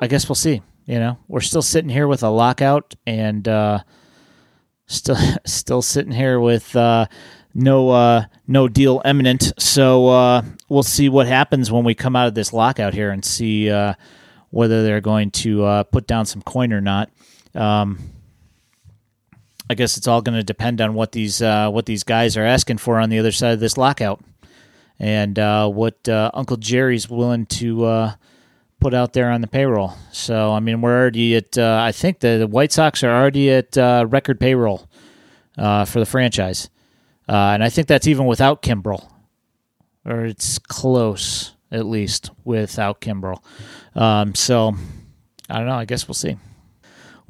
[0.00, 0.62] I guess we'll see.
[0.86, 3.80] You know, we're still sitting here with a lockout and uh,
[4.86, 7.06] still still sitting here with uh,
[7.54, 9.52] no uh, no deal imminent.
[9.58, 13.24] So uh, we'll see what happens when we come out of this lockout here and
[13.24, 13.94] see uh,
[14.50, 17.10] whether they're going to uh, put down some coin or not.
[17.54, 17.98] Um,
[19.70, 22.44] I guess it's all going to depend on what these uh, what these guys are
[22.44, 24.22] asking for on the other side of this lockout,
[24.98, 28.14] and uh, what uh, Uncle Jerry's willing to uh,
[28.80, 29.94] put out there on the payroll.
[30.12, 31.56] So I mean, we're already at.
[31.56, 34.88] Uh, I think the, the White Sox are already at uh, record payroll
[35.56, 36.68] for the franchise,
[37.28, 39.10] and I think that's even without Kimbrel,
[40.04, 43.42] or it's close at least without Kimbrel.
[43.94, 44.74] Um, so
[45.48, 45.74] I don't know.
[45.74, 46.36] I guess we'll see.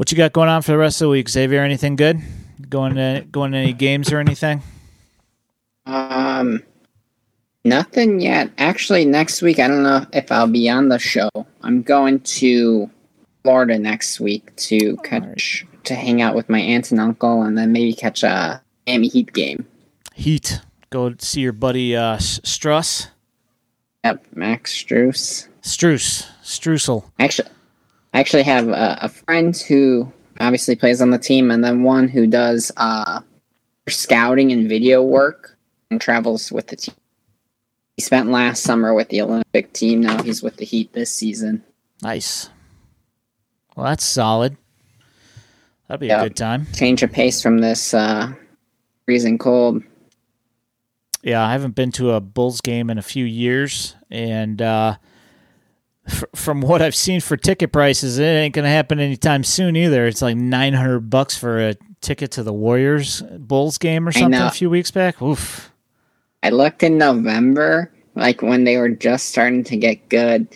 [0.02, 1.62] What you got going on for the rest of the week, Xavier?
[1.62, 2.20] Anything good?
[2.68, 4.60] Going to going to any games or anything?
[5.86, 6.60] Um,
[7.64, 8.50] nothing yet.
[8.58, 11.30] Actually, next week I don't know if I'll be on the show.
[11.62, 12.90] I'm going to
[13.44, 17.70] Florida next week to catch to hang out with my aunt and uncle, and then
[17.70, 19.64] maybe catch a Miami Heat game.
[20.14, 20.62] Heat.
[20.90, 23.06] Go see your buddy uh, Strus.
[24.02, 25.46] Yep, Max Strus.
[25.62, 26.26] Struce.
[26.42, 27.04] Streusel.
[27.20, 27.50] Actually,
[28.12, 32.08] I actually have a, a friend who obviously plays on the team, and then one
[32.08, 33.20] who does uh,
[33.88, 35.56] scouting and video work
[35.90, 36.94] and travels with the team.
[37.96, 40.00] He spent last summer with the Olympic team.
[40.00, 41.62] Now he's with the Heat this season.
[42.02, 42.48] Nice.
[43.76, 44.56] Well, that's solid.
[45.88, 46.20] That'd be Yeah.
[46.20, 46.66] a good time.
[46.74, 48.32] Change of pace from this uh,
[49.04, 49.82] freezing cold.
[51.22, 54.96] Yeah, I haven't been to a Bulls game in a few years, and uh,
[56.06, 60.06] f- from what I've seen for ticket prices, it ain't gonna happen anytime soon either.
[60.06, 64.40] It's like nine hundred bucks for a ticket to the Warriors Bulls game or something
[64.40, 65.22] a few weeks back.
[65.22, 65.70] Oof.
[66.42, 70.48] I looked in November, like when they were just starting to get good,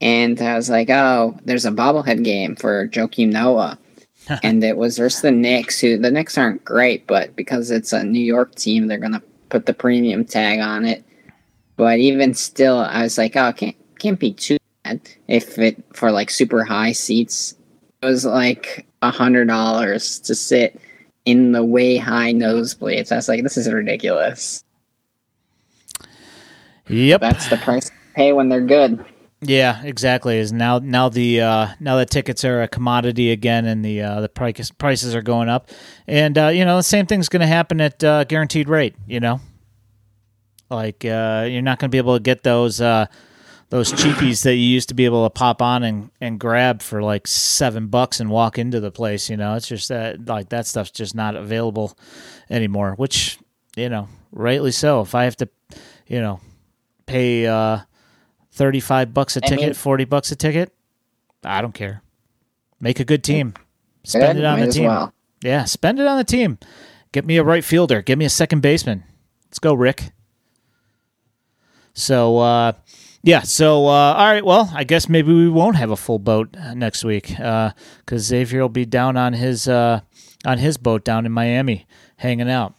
[0.00, 3.78] and I was like, "Oh, there's a bobblehead game for Joakim Noah,"
[4.42, 5.80] and it was versus the Knicks.
[5.80, 9.66] Who the Knicks aren't great, but because it's a New York team, they're gonna put
[9.66, 11.04] the premium tag on it.
[11.76, 14.57] But even still, I was like, "Oh, can't can't be too
[15.28, 17.54] if it for like super high seats."
[18.02, 20.80] It was like a hundred dollars to sit
[21.24, 23.12] in the way high nosebleeds.
[23.12, 24.64] I was like, "This is ridiculous."
[26.88, 27.20] Yep.
[27.20, 29.04] That's the price to pay when they're good.
[29.40, 30.38] Yeah, exactly.
[30.38, 34.20] Is now now the uh, now that tickets are a commodity again, and the uh,
[34.20, 35.70] the price, prices are going up,
[36.08, 38.96] and uh, you know the same thing's going to happen at uh, guaranteed rate.
[39.06, 39.40] You know,
[40.70, 43.06] like uh, you're not going to be able to get those uh,
[43.70, 47.02] those cheapies that you used to be able to pop on and, and grab for
[47.02, 49.28] like seven bucks and walk into the place.
[49.28, 51.96] You know, it's just that like that stuff's just not available
[52.50, 52.94] anymore.
[52.96, 53.38] Which
[53.76, 55.00] you know, rightly so.
[55.02, 55.48] If I have to,
[56.06, 56.40] you know,
[57.06, 57.46] pay.
[57.46, 57.80] Uh,
[58.52, 60.74] 35 bucks a I ticket, mean- 40 bucks a ticket.
[61.44, 62.02] I don't care.
[62.80, 63.54] Make a good team.
[64.02, 64.86] Spend it on the team.
[64.86, 65.12] well.
[65.44, 66.58] Yeah, spend it on the team.
[67.12, 68.02] Get me a right fielder.
[68.02, 69.04] Get me a second baseman.
[69.46, 70.10] Let's go, Rick.
[71.94, 72.72] So, uh,
[73.22, 73.42] yeah.
[73.42, 74.44] So, uh, all right.
[74.44, 77.84] Well, I guess maybe we won't have a full boat next week because
[78.18, 80.00] Xavier will be down on his uh,
[80.46, 82.74] on his boat down in Miami, hanging out,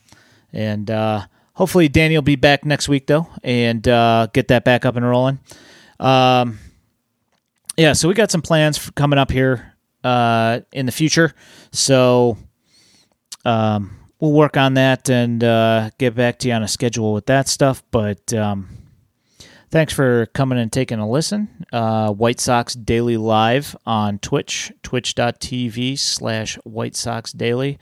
[0.53, 4.85] and uh, hopefully Danny will be back next week though, and uh, get that back
[4.85, 5.39] up and rolling.
[5.99, 6.59] Um,
[7.77, 7.93] yeah.
[7.93, 11.33] So we got some plans coming up here uh, in the future.
[11.71, 12.37] So
[13.45, 17.25] um, we'll work on that and uh, get back to you on a schedule with
[17.27, 17.83] that stuff.
[17.91, 18.69] But um,
[19.69, 21.65] thanks for coming and taking a listen.
[21.71, 27.77] Uh, White Sox Daily Live on Twitch, twitch.tv slash White Sox Daily.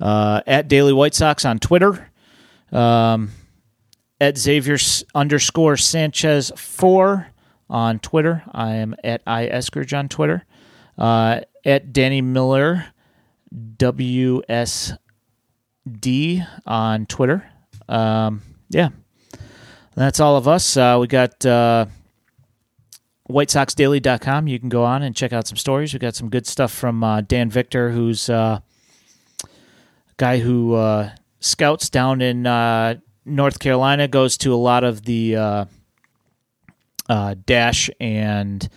[0.00, 2.08] Uh, at Daily White Sox on Twitter.
[2.72, 3.30] Um,
[4.20, 4.76] at Xavier
[5.14, 7.26] underscore Sanchez 4
[7.68, 8.42] on Twitter.
[8.52, 10.44] I am at I Eskridge on Twitter.
[10.98, 12.86] Uh, at Danny Miller
[13.54, 14.98] WSD
[16.66, 17.50] on Twitter.
[17.88, 18.90] Um, yeah,
[20.00, 20.76] that's all of us.
[20.76, 21.86] Uh, we got uh,
[23.28, 24.48] WhiteSoxDaily.com.
[24.48, 25.92] You can go on and check out some stories.
[25.92, 28.60] We got some good stuff from uh, Dan Victor, who's uh,
[29.44, 29.48] a
[30.16, 35.36] guy who uh, scouts down in uh, North Carolina, goes to a lot of the
[35.36, 35.64] uh,
[37.08, 38.68] uh, Dash and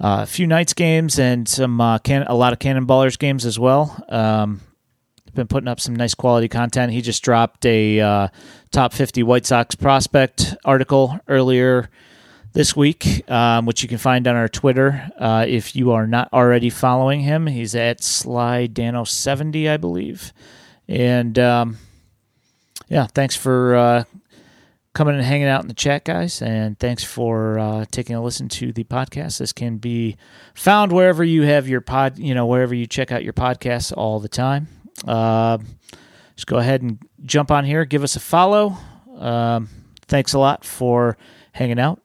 [0.00, 3.58] uh, a few Knights games and some uh, can a lot of Cannonballers games as
[3.58, 4.04] well.
[4.08, 4.60] Um,
[5.36, 6.92] been putting up some nice quality content.
[6.92, 8.28] He just dropped a uh,
[8.72, 11.88] top 50 White Sox prospect article earlier
[12.52, 15.10] this week, um, which you can find on our Twitter.
[15.18, 20.32] Uh, if you are not already following him, he's at SlyDano70, I believe.
[20.88, 21.76] And um,
[22.88, 24.04] yeah, thanks for uh,
[24.94, 26.40] coming and hanging out in the chat, guys.
[26.40, 29.38] And thanks for uh, taking a listen to the podcast.
[29.38, 30.16] This can be
[30.54, 34.18] found wherever you have your pod, you know, wherever you check out your podcasts all
[34.18, 34.68] the time.
[35.04, 35.58] Uh,
[36.34, 38.76] just go ahead and jump on here, give us a follow.
[39.18, 39.68] Um,
[40.06, 41.16] thanks a lot for
[41.52, 42.00] hanging out.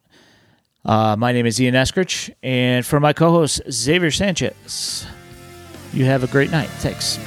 [0.84, 5.06] Uh, my name is Ian Eskridge, and for my co host, Xavier Sanchez,
[5.94, 6.70] you have a great night.
[6.80, 7.20] Thanks.